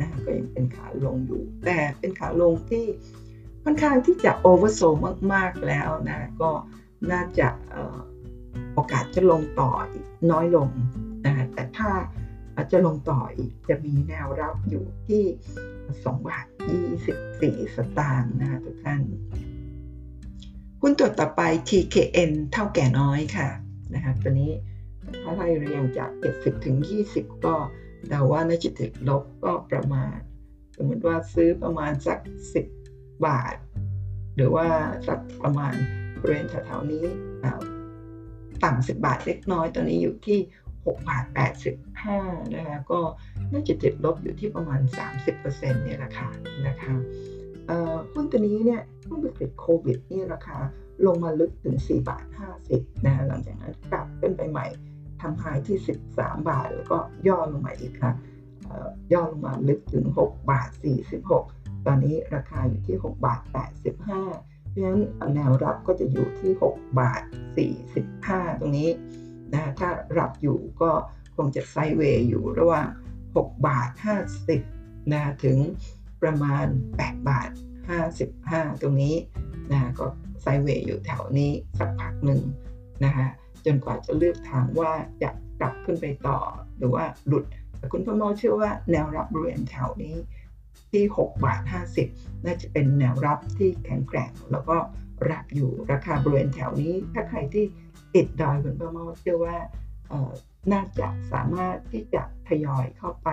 [0.00, 2.84] นะก็ยังเป็นขาลงอยู่ แต่เป็นขาลงที่
[3.64, 4.80] ค่อนข้างที่จะโอเวอร์โซ
[5.32, 6.50] มากๆแล้วนะ ก็
[7.12, 7.48] น่าจะ
[8.74, 10.68] โอกาสจะลงต่ออีกน้อยลง
[11.24, 11.90] นะแต่ถ้า
[12.64, 15.24] จจะลงต่ออีกจะมีแนวรับอยู่ที่
[15.94, 16.46] 2บาท
[17.10, 19.02] 24 สตางค์นะทุกท่าน
[20.86, 23.48] หุ้นตัวต่อไป TKN เท่าแก่น้อยค่ะ
[23.94, 24.52] นะคะตัวนี้
[25.22, 26.76] ถ้าไล่เรียงจาก 70 ถึง
[27.10, 27.54] 20 ก็
[28.08, 30.14] เดาว่าน่าจะติดลบก็ประมาณ
[30.76, 32.18] สมมติว่าซื้อประมาณสัก
[32.72, 33.56] 10 บาท
[34.36, 34.66] หรือว่า
[35.06, 35.74] สักประมาณ
[36.20, 37.04] บริเวณแถวๆนี้
[38.64, 40.38] ต่ำ10 บาทเล็กน้อยตอนนี้อยู่ที่
[40.72, 41.24] 6 บาท
[41.90, 43.00] 85 นะคะก็
[43.52, 44.80] น่าจะติดลบอยู่ที่ประมาณ
[45.32, 46.28] 30%เนี่ยราคา
[46.66, 46.94] นะคะ
[48.12, 50.58] หุ้นตัวนี้เนี่ย หุ้นวิกฤตโควิดนี่ราคา
[51.06, 52.24] ลงมาลึกถึง 4 บาท
[52.64, 54.66] 50นะหลังจากนั้นกลับขึ้นไปใหม่
[55.20, 55.78] ทำไฮที่
[56.10, 56.98] 13 บาท แล้วก็
[57.28, 58.12] ย่อลงมาอีกค่ะ
[59.12, 60.68] ย่อลงมาลึกถึง 6 บาท
[61.28, 63.94] 46 ตอนนี้ราคาอยู่ที่ 6 บาท 85
[64.68, 65.00] เพราะฉะนั้น
[65.34, 67.22] แนวรับก็จะอยู่ที่ 6 บาท
[67.90, 68.90] 45 ตรงนี้
[69.52, 70.90] นะถ้ารับอยู่ก็
[71.36, 72.88] คงจะไซเวย์อยู่ระหว่าง
[73.28, 73.88] 6 บาท
[74.50, 75.58] 50นะถึง
[76.22, 76.66] ประมาณ
[76.98, 77.50] 8 บาท
[77.92, 79.16] 55 ตรงนี้
[79.72, 80.06] นะก็
[80.42, 82.42] ไซเวย์อยู่แถวนี้สักพักหนึ่ง
[83.04, 83.26] นะคะ
[83.64, 85.30] จนกว่าจะเลือกทางว่าจะ
[85.60, 86.38] กลับขึ้นไปต่อ
[86.78, 87.44] หรือว่าหลุด
[87.78, 90.16] แต่คุณพ่อมอเชื่อว่าแนวรับบริเวณแถวนี้
[90.92, 91.60] ที่ 6 บาท
[92.04, 94.76] 50 น่าจะเป็นแนวรับที่แข็งแกร่ง แล้วก็
[95.30, 97.64] รับอยู่ราคาบริเวณแถวนี้ ถ้าใครที่
[98.14, 99.56] ติดดอยคุณพ่อมอเชื่อว่า
[100.72, 103.28] น่าจะสามารถที่จะทยอยเข้าไป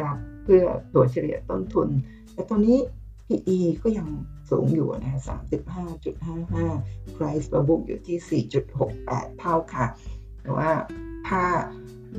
[0.00, 0.64] รับเพื่อ
[0.94, 1.88] ตัวเฉลี่ยต้นทุน
[2.32, 2.78] แต่ตอนนี้
[3.26, 4.08] PE ก็ยัง
[4.50, 5.20] สูงอยู่นะ
[6.36, 8.42] 35.55 price per book อยู่ที่
[8.88, 9.86] 4.68เท่าค่ะ
[10.42, 10.70] แต่ว่า
[11.28, 11.42] ถ้า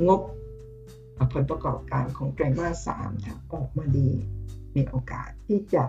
[0.07, 0.21] งบ
[1.33, 4.09] ผลประกอบการของไตรมาส3ถ้าออกมาดี
[4.75, 5.83] มีโอกาสที่จะ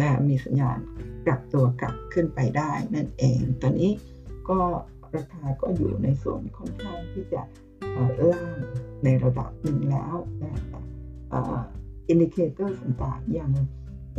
[0.00, 0.78] นะมีสัญญาณ
[1.26, 3.92] กลับตัวกลับขึ้นไปได้นั่นเอง ตอนนี้
[4.48, 4.60] ก็
[5.14, 7.42] ราคาก็อยู่ในส่วนค่อนข้างที่จะ
[8.32, 8.56] ล่าง
[9.04, 10.54] ในระดับหนึ่งแล้วนะ
[12.08, 13.50] indicator ต่างๆยัง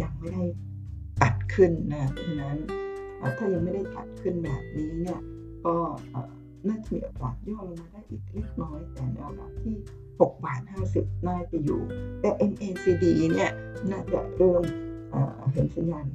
[0.01, 0.43] ยังไม่ได้
[1.21, 2.57] ตัดขึ้นนะเพราะฉะนั้น
[3.38, 5.19] ถ้ายังไม่ได้ตัดขึ้นแบบนี้เนี่ย
[5.65, 5.75] ก็
[6.67, 9.75] น่าจะมีโอกาสย่อลงมาได้อีกเล็กน้อย แต่แนวรับที่
[10.11, 10.61] 6บาท
[10.93, 11.81] 50 น่าจะอยู่
[12.21, 13.51] แต่ MACD เนี่ย
[13.91, 14.63] น่าจะเริ่ม
[15.53, 16.05] เห็นสัญญาณ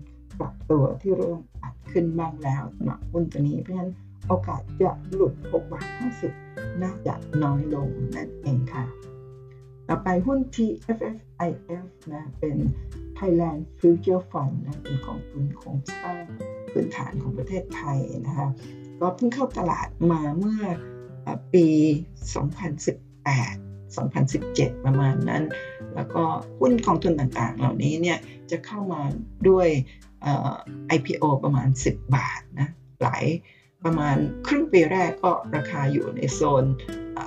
[0.41, 3.91] ปรับตัวที่เริ่มตัดขึ้นบ้างแล้วสำหรับหุ้นตัวนี้เพราะฉะนั้น
[4.29, 5.87] โอกาสจะหลุด6บาท
[6.33, 8.85] 50 น่าจะน้อยลงนั่นเองค่ะ
[9.95, 12.57] ต่อไปหุ้น TFFIF นะเป็น
[13.19, 16.23] Thailand Future Fund นะเป็นกองทุนโครงสร้าง
[16.73, 18.49] พื้นฐานของประเทศไทยนะคะ
[19.01, 20.63] ก็เพิ่งเข้าตลาดมาเมื่อ
[21.55, 21.67] ปี
[22.47, 25.43] 2018 2017 ประมาณนั้น
[25.95, 26.23] แล้วก็
[26.61, 28.19] หุ้นกองทุนต่างๆ เหล่านี้เนี่ย
[28.51, 29.01] จะเข้ามา
[29.49, 29.69] ด้วย
[30.97, 32.69] IPO ประมาณ 10 บาทนะ
[33.03, 33.25] หลาย
[33.85, 34.17] ประมาณ
[34.47, 36.65] ครึ่งปีแรกก็ราคาอยู่ในโซน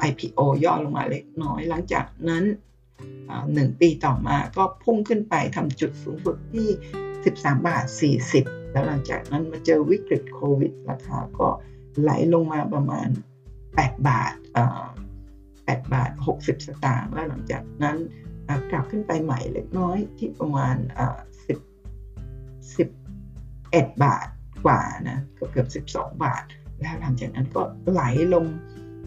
[0.08, 2.44] IPO ย่อลงมาเล็กน้อย หลังจากนั้น
[3.54, 6.68] หนึ่งปีต่อมาก็พุ่งขึ้นไปทำจุดสูงสุดที่
[7.16, 7.86] 13 บาท
[8.30, 11.48] 40 แล้วหลังจากนั้นมาเจอวิกฤตโควิด ราคาก็
[12.02, 13.08] ไหลลงมาประมาณ
[13.58, 14.34] 8 บาท
[15.16, 17.98] 8 บาท 60 สตางค์ แล้วหลังจากนั้น
[18.72, 20.76] กลับขึ้นไปใหม่เล็กน้อยที่ประมาณ
[22.78, 24.28] 10 11 บาท
[24.66, 26.44] กว่านะเกือบเกือบ12บาท
[26.80, 27.62] แล้วหลังจากนั้นก็
[27.92, 28.02] ไหล
[28.34, 28.46] ลง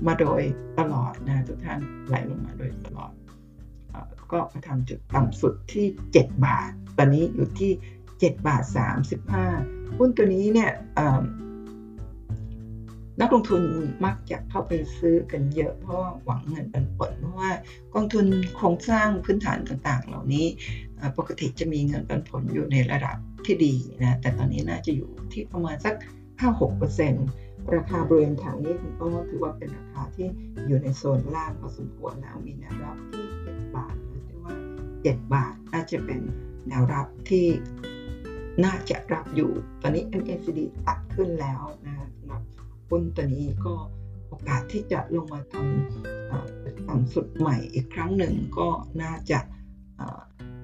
[0.06, 0.40] มาโดย
[0.78, 3.12] ตลอดนะทุกท่านไหลลงมาโดยตลอด
[4.32, 5.86] ก็มาทำจุดต่ำสุดที่
[6.16, 7.70] 7 บาท ตอนนี้อยู่ที่
[8.08, 8.62] 7 บาท
[9.30, 10.70] 35 หุ้นตัวนี้เนี่ย
[13.20, 13.62] นักลงทุน
[14.04, 17.50] มักจะเข้าไปซื้อกันเยอะเพราะหวังเงินปันผลเพราะว่า
[17.94, 20.46] กองทุนโครงสร้างพื้นฐานต่างๆ เหล่านี้
[21.18, 25.94] ปกติจะมีเงินปันผลอยู่ในระดับ ที่ดีนะแต่ตอนนี้น่าจะอยู่ที่ประมาณสัก
[26.84, 30.28] 5-6%ราคาบริเวณแถวนี้คุณก็ถือว่าเป็นราคาที่
[30.66, 33.94] อยู่ในโซนล่างพอสมควรแล้วมีแนวรับที่ 7 บาท
[34.26, 34.54] หรือว่า
[34.92, 36.20] 7 บาทน่าจะเป็น
[36.68, 37.46] แนวรับที่
[38.64, 39.50] น่าจะรับอยู่
[39.82, 42.42] ตอนนี้ MACD ตัดขึ้นแล้วนะสำหรับ
[42.88, 43.74] หุ้นตัวนี้ก็
[44.28, 48.68] โอกาสที่จะลงมาทำต่ำสุดใหม่อีกครั้งหนึ่งก็
[49.02, 49.38] น่าจะ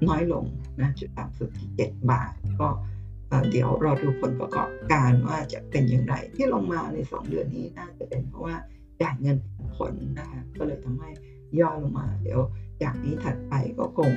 [0.09, 0.45] น้อยลง
[0.81, 2.69] นะจุดต่ำสุดที่ 7 บาท ก็
[3.51, 8.57] เดี๋ยวรอดูผลประกอบการว่าจะเป็นอย่างไรที่ลงมาใน 2 เดือนนี้น่าจะเป็นเพราะว่า
[9.03, 9.37] จ่ายเงิน
[9.77, 11.11] ผลนะคะก็เลยทำให้
[11.61, 12.41] ย่อลงมา เดี๋ยว
[12.83, 14.11] จากนี้ถัดไปก็คง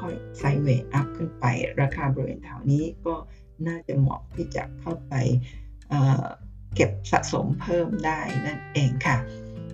[0.00, 1.44] ค่อยๆไซเวย์อัพขึ้นไป
[1.80, 3.14] ราคาบริเวณแถวนี้ก็
[3.66, 5.14] น่าจะเหมาะที่จะเข้าไป
[6.74, 9.16] เก็บสะสมเพิ่มได้นั่นเองค่ะ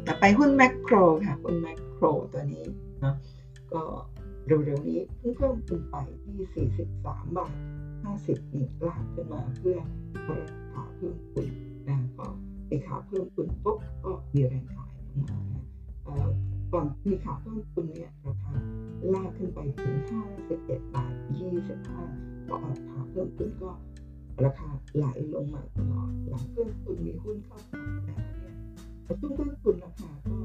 [0.06, 2.66] ต่อไปหุ้นแมคโครค่ะ หุ้นแมคโครตัวนี้
[3.00, 3.14] เนาะ
[3.72, 3.82] ก็
[4.46, 7.54] เร็วๆนี้เพิ่งเพิ่มขึ้นไปที่ 43 บาท
[8.04, 9.78] 50นี่ลากขึ้นมาเพื่อ
[10.72, 11.46] ขาเพิ่มขึ้น
[11.88, 12.26] นะก็
[12.68, 15.38] มีขาเพิ่มขึ้นปุ๊บก็มีแรงขายลงมา
[16.72, 18.54] ก่อนมีขาเพิ่มขึ้นเนี่ยราคา
[19.14, 19.96] ลากขึ้นไปถึง
[20.46, 21.12] 51 บาท
[21.84, 23.70] 25ก็ออกขาเพิ่มขึ้นก็
[24.44, 28.54] ราคาไหลลงมาตลอดหลังเพิ่มทุนมีหุ้นเข้ามาแล้วเนี่ย
[29.20, 30.36] ช่วงเพิ่มทุนราคาก็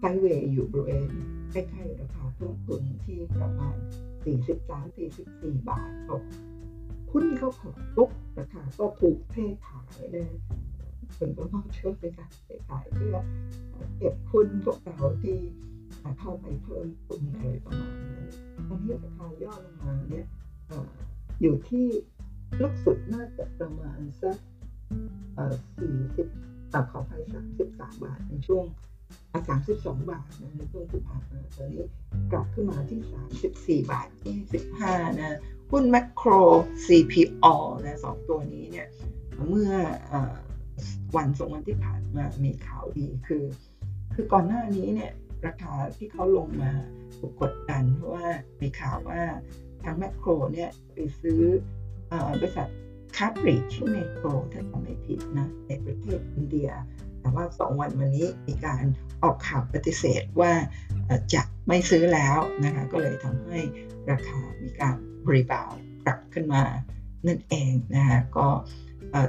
[0.00, 1.08] ไซเวย์อยู่บริเวณ
[1.52, 3.76] ใกล้ๆราคาเพิ่มทุนที่ประมาณ
[4.92, 6.16] 43-44 บาทก็
[7.10, 9.36] หุ้นที่เขาเผิปุ๊บราคาก็ถูกเท
[9.66, 10.32] ขายเลย
[11.16, 13.16] คนก็มองช่วงเป็นการเทขายเพื่อ
[13.96, 15.38] เก็บหุ้นพวกเราที่
[16.18, 18.26] เข้าไปเพิ่มทุนอะไรประมาณนั้น
[18.68, 20.26] ตอนนี้ราคาย่อลงมาเนี่ย
[21.42, 21.86] อยู่ที่
[22.62, 24.36] ลูกสุดน่าจะประมาณสัก
[25.78, 26.28] สี่สิบ
[26.90, 28.64] ขออภัยสามสิบสามบาทในช่วง
[29.48, 31.84] สามสิบาทนะในช่วงที่ผ่านมาตอนนี้
[32.32, 33.30] กลับขึ้นมาที่สาม
[33.66, 35.36] สิบาทยี่สิบห้านะ
[35.70, 36.30] หุ้นแมคโคร
[36.86, 37.46] CPO
[37.84, 38.88] นะสองตัวนี้เนี่ย
[39.48, 39.72] เมื่อ
[41.16, 43.44] วันสองวันที่ผ่านมามีข่าวดีคือ
[44.14, 45.12] คือก่อนหน้านี้เนี่ย
[45.46, 46.72] ราคาที่เขาลงมา
[47.18, 48.28] ถูกกดดันเพราะว่า
[48.60, 49.22] มีข่าวว่า
[49.84, 51.42] ทางแมคโครเนี่ยไปซื้อ
[52.40, 52.68] บริษัท
[53.16, 56.70] คาบริดชื่อเมโครถ้าจำไม่ผิดนะในประเทศอินเดีย
[57.20, 58.84] แต่ว่าสองวันวันนี้มีการ
[59.22, 60.52] ออกข่าวปฏิเสธว่า
[61.34, 63.60] จะไม่ซื้อแล้วนะคะก็เลยทำให้
[64.10, 64.96] ราคามีการ
[65.30, 65.70] รีบาว
[66.06, 66.62] กลับขึ้นมา
[67.26, 68.46] นั่นเองนะคะก็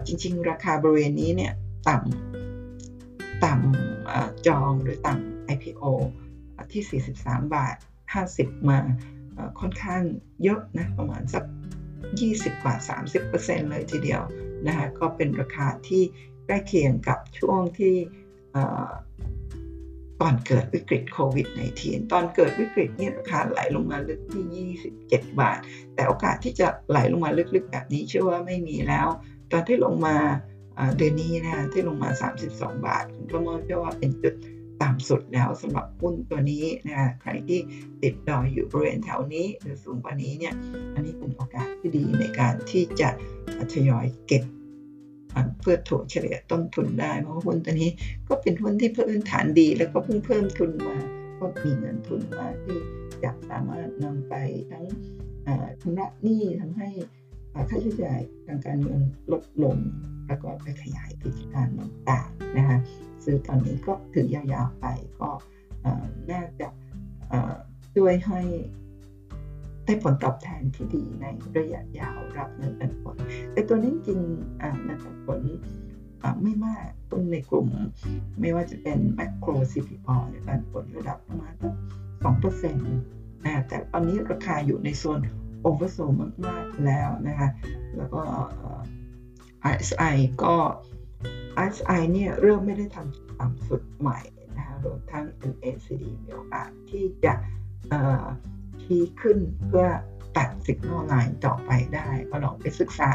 [0.06, 1.54] จริง ๆ ราคาบริเวณนี้เนี่ย
[1.90, 5.84] ต่ำต่ำจองหรือต่ำ IPO
[6.72, 7.76] ที่ 43 บาท
[8.22, 8.80] 50 มา
[9.60, 10.02] ค่อนข้าง
[10.44, 11.44] เยอะนะประมาณสัก
[12.02, 12.76] 20บา
[13.24, 14.22] 30%เลยทีเดียว
[14.68, 16.04] นะคะก็เป็นราคาที่
[16.52, 17.96] ล้เคียงกับช่วงที่
[20.22, 21.48] ตอนเกิดวิกฤตโควิด
[21.80, 24.66] -19 ตอนเกิดวิกฤตนี่ราคาไหลลงมาลึกที่
[25.00, 25.60] 27 บาท
[25.96, 29.08] แต่โอกาสที่จะไหลลงมาลึกๆ แบบนี้เชื่อว่าไม่มีแล้ว
[29.52, 30.16] ตอนที่ลงมา
[30.98, 32.10] เดือนนี้นะที่ลงมา
[32.48, 34.36] 32 บาทประเมินว่าเป็นจุด
[34.82, 37.60] ต่ำสุดแล้วสำหรับหุ้นตัวนี้นะใครที่
[38.04, 40.54] ติดดอยอยู่บริเวณแถวนี้หรือสูงกว่านี้เนี่ย
[40.94, 43.10] อันนี้เป็นโอกาสที่ดีในการที่จะ
[43.74, 44.44] ทยอยเก็บ
[45.62, 47.90] เพื่อถั่วเฉลี่ยต้นทุนได้เพราะหุ้นตัวนี้
[48.28, 50.98] ก็เป็นหุ้นที่พิ่มฐานดี แล้วก็เพิ่งเพิ่มทุนมา
[51.40, 52.78] ก็มีเงินทุนมาที่
[53.24, 54.34] จะสามารถนำไป
[54.72, 54.86] ทั้ง
[55.82, 56.90] ชำระหนี้ทำให้
[57.54, 59.02] ค่าใช้จ่ายทางการเงิน
[59.32, 59.78] ลดลง
[60.28, 62.78] แล้วก็ไปขยายกิจการต่างๆนะคะ
[63.24, 64.86] ซื้อตอนนี้ก็ถือยาวๆไป
[65.22, 65.30] ก็
[66.32, 66.68] น่าจะ
[67.96, 68.42] ช่วยให้
[69.86, 71.26] ได้ผลตอบแทนที่ดีใน
[71.58, 73.16] ระยะยาวรับเงินปันผล
[73.52, 74.20] แต่ตัวนี้จริง
[74.84, 75.40] เงินปันผล
[76.44, 77.68] ไม่มากต้นในกลุ่ม
[78.40, 81.54] ไม่ว่าจะเป็นแมคโคร CPO ในปันผลระดับประมาณ
[82.24, 83.00] สองเปอร์เซ็นต์
[83.68, 85.20] แต่ตอนนี้ราคาอยู่ในโซน
[85.62, 85.98] โอเวอร์โซ
[86.46, 87.50] มาก ๆ แล้วนะคะ
[87.96, 88.22] แล้วก็
[89.74, 90.56] RSI ก็
[91.66, 94.20] RSI เนี่ยเริ่มไม่ได้ทำต่ำสุดใหม่
[94.58, 97.34] นะคะรวมทั้ง MACD มีโอกาสที่จะ
[98.92, 99.38] ที่ขึ้น
[99.68, 99.88] เพื่อ
[100.38, 103.12] ตัดสิกนอลไลน์ต่อไปได้ก็ลองไปศึกษา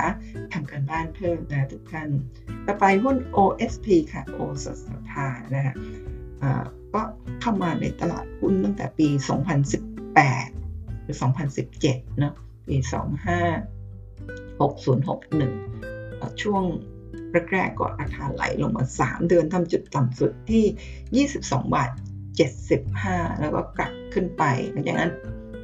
[0.52, 2.08] ทำกันบ้านเพิ่มนะทุกท่าน
[2.66, 5.74] ต่อไปหุ้น OSP ค่ะ โอสสภานะฮะ
[6.94, 7.00] ก็
[7.40, 9.08] เข้ามาในตลาดหุ้นตั้งแต่ปี
[9.86, 11.16] 2018 หรือ
[11.66, 12.34] 2017 เนาะ
[12.68, 12.82] ปี 256061
[16.42, 16.62] ช่วง
[17.52, 21.90] แรกๆก็ราคาไหลลงมา 3 เดือนทำจุดต่ำสุดที่ 22 บาท
[22.64, 25.12] 75 แล้วก็กลับขึ้นไปหลังจากนั้น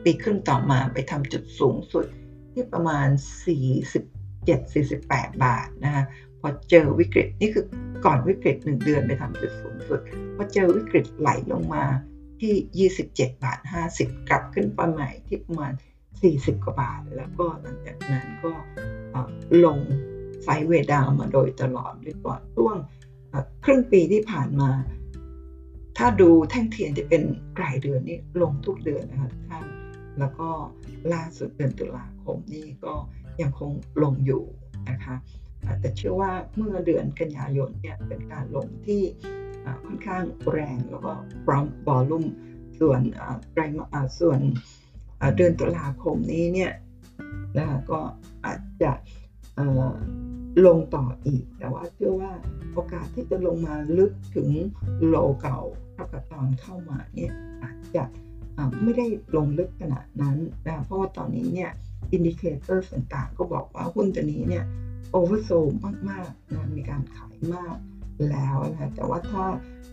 [0.04, 2.06] ปีครึ่งต่อมาไปทำจุดสูงสุด
[2.52, 3.08] ที่ประมาณ
[4.44, 6.04] 47-48 บาทนะคะ
[6.40, 7.64] พอเจอวิกฤตนี่คือ
[8.04, 10.00] ก่อนวิกฤต 1 เดือนไปทำจุดสูงสุด
[10.36, 11.84] พอเจอวิกฤตไหลลงมา
[12.40, 13.58] ที่ 27 บาท
[13.94, 15.72] 50 กลับขึ้นไปใหม่ที่ประมาณ
[16.18, 18.52] 40 กว่าบาท แล้วก็หลังจากนั้นก็
[19.64, 19.78] ลง
[20.42, 22.76] ไซเวดาวมาโดยตลอดด้วยก่อนช่วง
[23.64, 24.70] ครึ่งปีที่ผ่านมา
[25.98, 27.22] ถ้าดูแท่งเทียนจะเป็น
[27.62, 29.64] รายเดือนนี่ลงทุกเดือนนะคะท่าน
[30.18, 30.48] แล้วก็
[31.12, 32.94] ล่าสุดเดือนตุลาคมนี่ก็
[33.40, 34.42] ยังคงลงอยู่
[34.90, 35.14] นะคะ
[35.80, 39.02] แต่เชื่อว่าเมื่อเดือนกันยายนเนี่ยเป็นการลงที่
[39.84, 41.12] ค่อนข้างแรงแล้วก็
[41.44, 42.24] พร้อมบอลลุ่ม
[42.80, 43.00] ส่วน
[43.52, 44.40] ไตรมาส่วน
[45.36, 46.72] เดือนตุลาคมนี้เนี่ย
[47.56, 48.00] นะคะก็
[48.44, 48.92] อาจจะ
[50.66, 52.32] ลงต่ออีก แต่ว่าเชื่อว่า
[52.72, 54.48] โอกาสที่จะลงมาลึกถึง
[55.06, 55.60] low เก่า
[55.92, 57.32] เท่ากับตอนเข้ามาเนี่ย
[57.62, 58.04] อาจจะ
[58.82, 60.36] ไม่ได้ลงลึกขนาดนั้น
[60.66, 61.70] นะเพราะว่าตอนนี้เนี่ย
[62.12, 64.64] indicator ต่างๆ ก็บอกว่าหุ้นตัวนี้เนี่ย
[65.10, 65.50] oversold
[66.10, 67.76] มากๆนะมีการขายมาก
[68.30, 69.44] แล้วนะแต่ว่าถ้า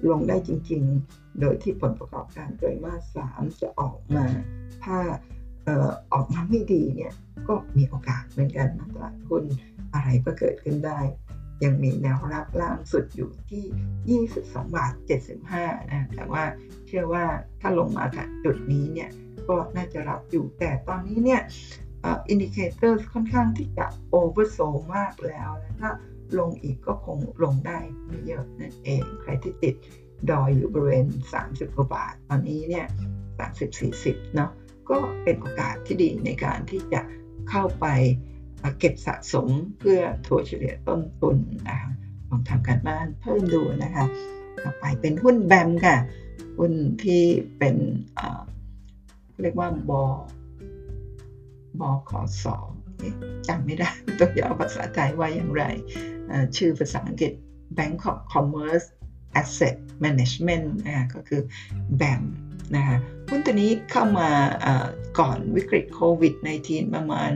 [0.09, 4.25] ลงได้จริงๆ โดยที่ผลประกอบการไตรมาสสามจะออกมา
[4.83, 4.97] ถ้า
[6.13, 7.13] ออกมาไม่ดีเนี่ย
[7.47, 9.43] ก็มีโอกาสเหมือนกันนะตลาดหุ้น
[9.93, 10.99] อะไรก็เกิดขึ้นได้
[11.63, 14.93] ยังมีแนวรับล่างสุดอยู่ที่ 22 บาท
[15.41, 16.43] 75 นะ แต่ว่า
[16.87, 17.25] เชื่อว่า
[17.61, 19.09] ถ้าลงมาถึงจุดนี้เนี่ย
[19.49, 21.41] ก็น่าจะรับอยู่ แต่ตอนนี้เนี่ย
[22.07, 24.59] indicator ค่อนข้างที่จะ oversold
[24.95, 25.91] มากแล้วนะถ้า
[26.39, 29.75] ลงอีกก็คงลงได้ไม่เยอะนั่นเอง ใครที่ติด
[30.29, 31.07] ดอยอยู่บริเวณ
[31.41, 32.85] 30 กว่าบาท ตอนนี้เนี่ย
[33.59, 34.51] 30-40 เนาะ
[34.89, 37.01] ก็เป็นโอกาสที่ดีในการที่จะ
[37.49, 37.85] เข้าไป
[38.79, 39.49] เก็บสะสม
[39.79, 41.37] เพื่อถัวเฉลี่ยต้นทุน
[41.69, 41.91] นะคะ
[42.29, 44.05] ลองทำการบ้านเพิ่มดูนะคะ
[44.63, 45.97] ต่อไปเป็นหุ้นแบมค่ะ
[46.57, 47.23] หุ้นที่
[47.57, 47.75] เป็น
[49.41, 50.03] เรียกว่าบอ
[51.79, 52.57] บอขอสอ
[53.47, 53.89] จำไม่ได้
[54.19, 55.63] ตัวย่อภาษาไทยว่าอย่างไร
[56.57, 57.31] ชื่อภาษาอังกฤษ
[57.77, 58.87] Bangkok Commerce
[59.41, 61.41] Asset Management นะก็คือ
[61.97, 62.23] แบม
[62.75, 62.97] นะคะ
[63.29, 64.29] หุ้นตัวนี้เข้ามา
[65.19, 66.33] ก่อนวิกฤตโควิด
[66.65, 67.31] -19 ประมาณ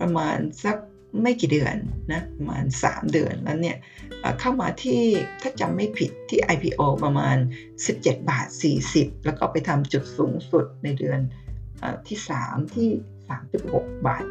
[0.00, 0.76] ประมาณสัก
[1.22, 1.76] ไม่กี่เดือน
[2.12, 3.76] นะประมาณ 3 เดือนแล้วเนี่ย
[4.40, 5.02] เข้ามาที่
[5.42, 7.36] ถ้าจำไม่ผิดที่ IPO ประมาณ
[7.82, 8.46] 17 บาท
[8.86, 11.20] 40 แล้วก็ไปทำจุดสูงสุดในเดือน
[12.08, 12.90] ที่ 3 ที่
[13.46, 14.24] 36 บาท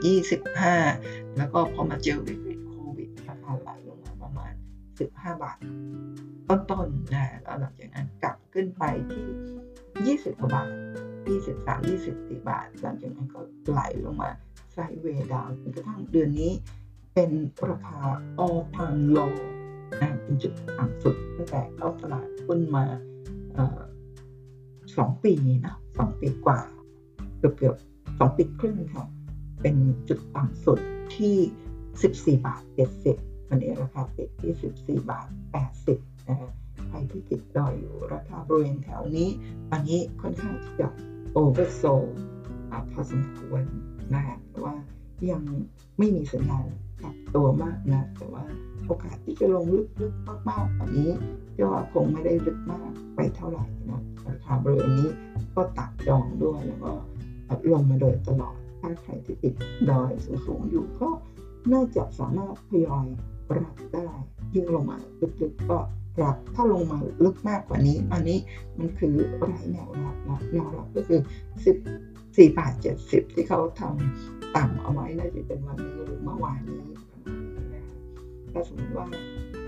[0.66, 4.54] 25 แล้วก็พอมาเจอวิกฤตโควิดราคาไหลลงมาประมาณ
[4.98, 5.58] 15 บาท
[6.50, 8.84] ต้นๆนะแล้วหลังจากนั้นกลับขึ้นไป
[9.14, 10.70] ที่ 20 กว่าบาท
[11.36, 13.40] 23 24 บาท หลังจากนั้นก็
[13.72, 14.32] ไหลลงมา
[14.80, 16.52] ไซเวดาวจนกระทั่งเดือนนี้
[17.14, 17.32] เป็น
[17.70, 18.02] ราคา
[18.44, 19.34] all time low
[20.02, 22.86] นะเป็นจุดต่ำสุดตั้งแต่เข้าตลาดหุ้นมา
[24.98, 25.34] สองปี
[25.66, 26.60] นะสองปีกว่า
[27.38, 27.76] เกือบเกือบ
[28.20, 29.06] สองปีครึ่งค่ะ
[29.62, 29.76] เป็น
[30.10, 30.80] จุดต่ำสุด
[31.16, 31.36] ที่
[32.38, 32.62] 14 บาท
[33.06, 35.28] 70วันนี้ราคาปิดที่ 14 บาท
[35.78, 36.52] 80นะฮะ
[36.88, 39.30] ใครที่ติดดอยอยู่ราคาบริเวณแถวนี้
[39.70, 40.88] ตอนนี้ค่อนข้างที่จะ
[41.32, 41.84] โอเวอร์โซ
[42.92, 43.64] พอสมควร
[44.14, 44.76] นะฮะแต่ว่า
[45.32, 45.42] ยัง
[45.98, 46.66] ไม่มีสัญญาณ
[47.02, 48.44] ปรับตัวมากนะแต่ว่า
[48.86, 49.66] โอกาสที่จะลง
[50.02, 51.12] ลึกๆมากๆแบบนี้
[51.60, 55.10] ก็คงไม่ได้ลึกมากไปเท่าไหร่นะราคาบริเวณนี้
[55.56, 56.92] ก็ตัดจองด้วยแล้วก็
[57.72, 59.54] ลงมาโดยตลอด ถ้าใครที่ติด
[59.90, 60.12] ดอย
[60.46, 61.10] สูงๆอยู่ก็
[61.74, 63.06] น่าจะสามารถทยอย
[63.60, 64.10] รับได้
[64.54, 64.98] ยิ่งลงมา
[65.42, 65.78] ลึกๆก็
[66.24, 68.38] รับถ้าลงมาลึกมากกว่านี้ อันนี้
[68.78, 71.20] มันคือไรแนวรับนะแนวรับก็คือ
[72.38, 72.74] 4บาท
[73.06, 76.82] 70ที่เขาทำต่ำเอาไว้น่าจะเป็นวันนี้หรือเมื่อวานนี้
[77.12, 77.84] ประมาณนี้นะ
[78.52, 79.08] ถ้าสมมติว่า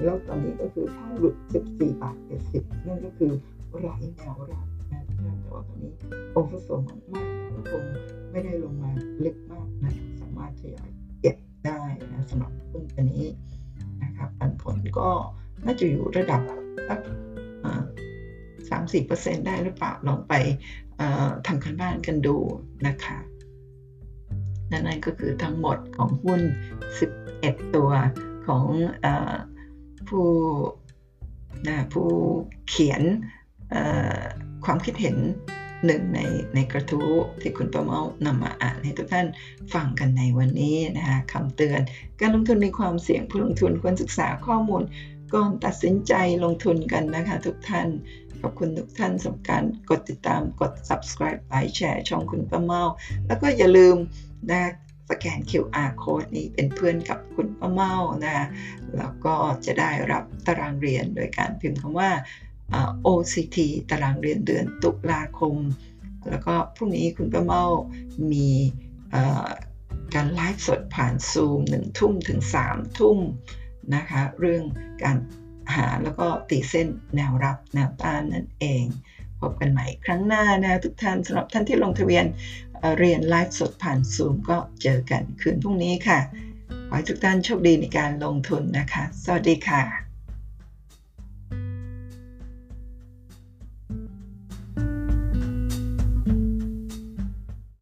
[0.04, 1.36] แล้วตอนนี้ก็คือถ้าหลุด
[1.70, 2.18] 14บาท
[2.52, 3.32] 70นั่นก็คือ
[3.80, 5.92] ไร้แนวรับนะท่าแต่ว่าตอนนี้
[6.32, 7.84] โอเวอร์โซมากก็คง
[8.32, 8.92] ไม่ได้ลงมา
[9.24, 10.90] ลึกมากนะสามารถทยอย
[11.22, 11.82] เก็บได้
[12.14, 13.26] นะสำหรับหุ้นตัวนี้
[14.04, 15.10] นะครับปันผลก็
[15.66, 16.42] น่าจะอยู่ระดับ
[16.90, 17.00] สัก
[18.70, 20.34] สามสี่เปอร์เซ็นต์ได้หรือเปล่าลองไป
[21.46, 22.38] ทำกันบ้านกันดู
[22.88, 23.18] นะคะ
[24.72, 26.42] นั่นก็คือทั้งหมดของหุ้น
[27.08, 27.92] 11 ตัว
[28.48, 28.66] ของ
[29.06, 29.08] อ
[30.08, 30.28] ผู้
[31.68, 32.10] นะผู้
[32.68, 33.02] เขียน
[34.66, 35.18] ความคิดเห็น
[35.86, 36.20] หนึ่งใน
[36.56, 37.10] ในกระทู้
[37.42, 39.28] ที่คุณประเมานำมาอ่านให้ทุกท่าน
[39.74, 41.80] ฟังกันในวันนี้นะคะคำเตือน
[42.20, 44.84] การลงทุนมีความเสี่ยงผู้ลงทุนควรศึกษาข้อมูล
[45.34, 47.88] ก่อนตัดสินใจลงทุนกันนะคะทุกท่าน
[48.42, 52.84] ขอบคุณทุกท่านสำคัญกดติดตามกด subscribe ไลค์แชร์ช่องคุณประเมา
[53.28, 53.96] แล้วก็อย่าลืม
[54.52, 54.62] นะ
[55.10, 57.94] สแกน QR code นี้เป็นเพื่อนกับคุณป้าเมา
[58.26, 58.48] นะ
[58.98, 59.36] แล้วก็
[59.66, 62.12] จะได้รับตารางเรียนโดยการพิมพ์คำว่า
[63.06, 63.58] OCT
[63.90, 65.56] ตารางเรียนเดือนตุลาคม
[66.30, 67.64] แล้วก็พรุ่งนี้คุณป้าเมา
[68.32, 68.50] มี
[70.14, 73.20] การไลฟ์สดผ่านซูมหนึ่งทุ่มถึงสามทุ่ม
[73.96, 74.64] นะคะ เรื่อง
[75.04, 75.18] การ
[75.76, 78.86] หาแล้วก็ตีเส้นแนวรับแนวต้านนั่นเอง
[79.42, 82.26] พบกันใหม่ครั้งหน้านะทุกท่านสำหรับท่านที่ลงทะเบียน
[82.98, 86.20] เรียนไลฟ์สดผ่านซูมก็เจอกันคืนพรุ่งนี้ค่ะ
[86.88, 90.09] ขอให้ทุกท่านโชคดีในการลงทุนนะคะ สวัสดีค่ะ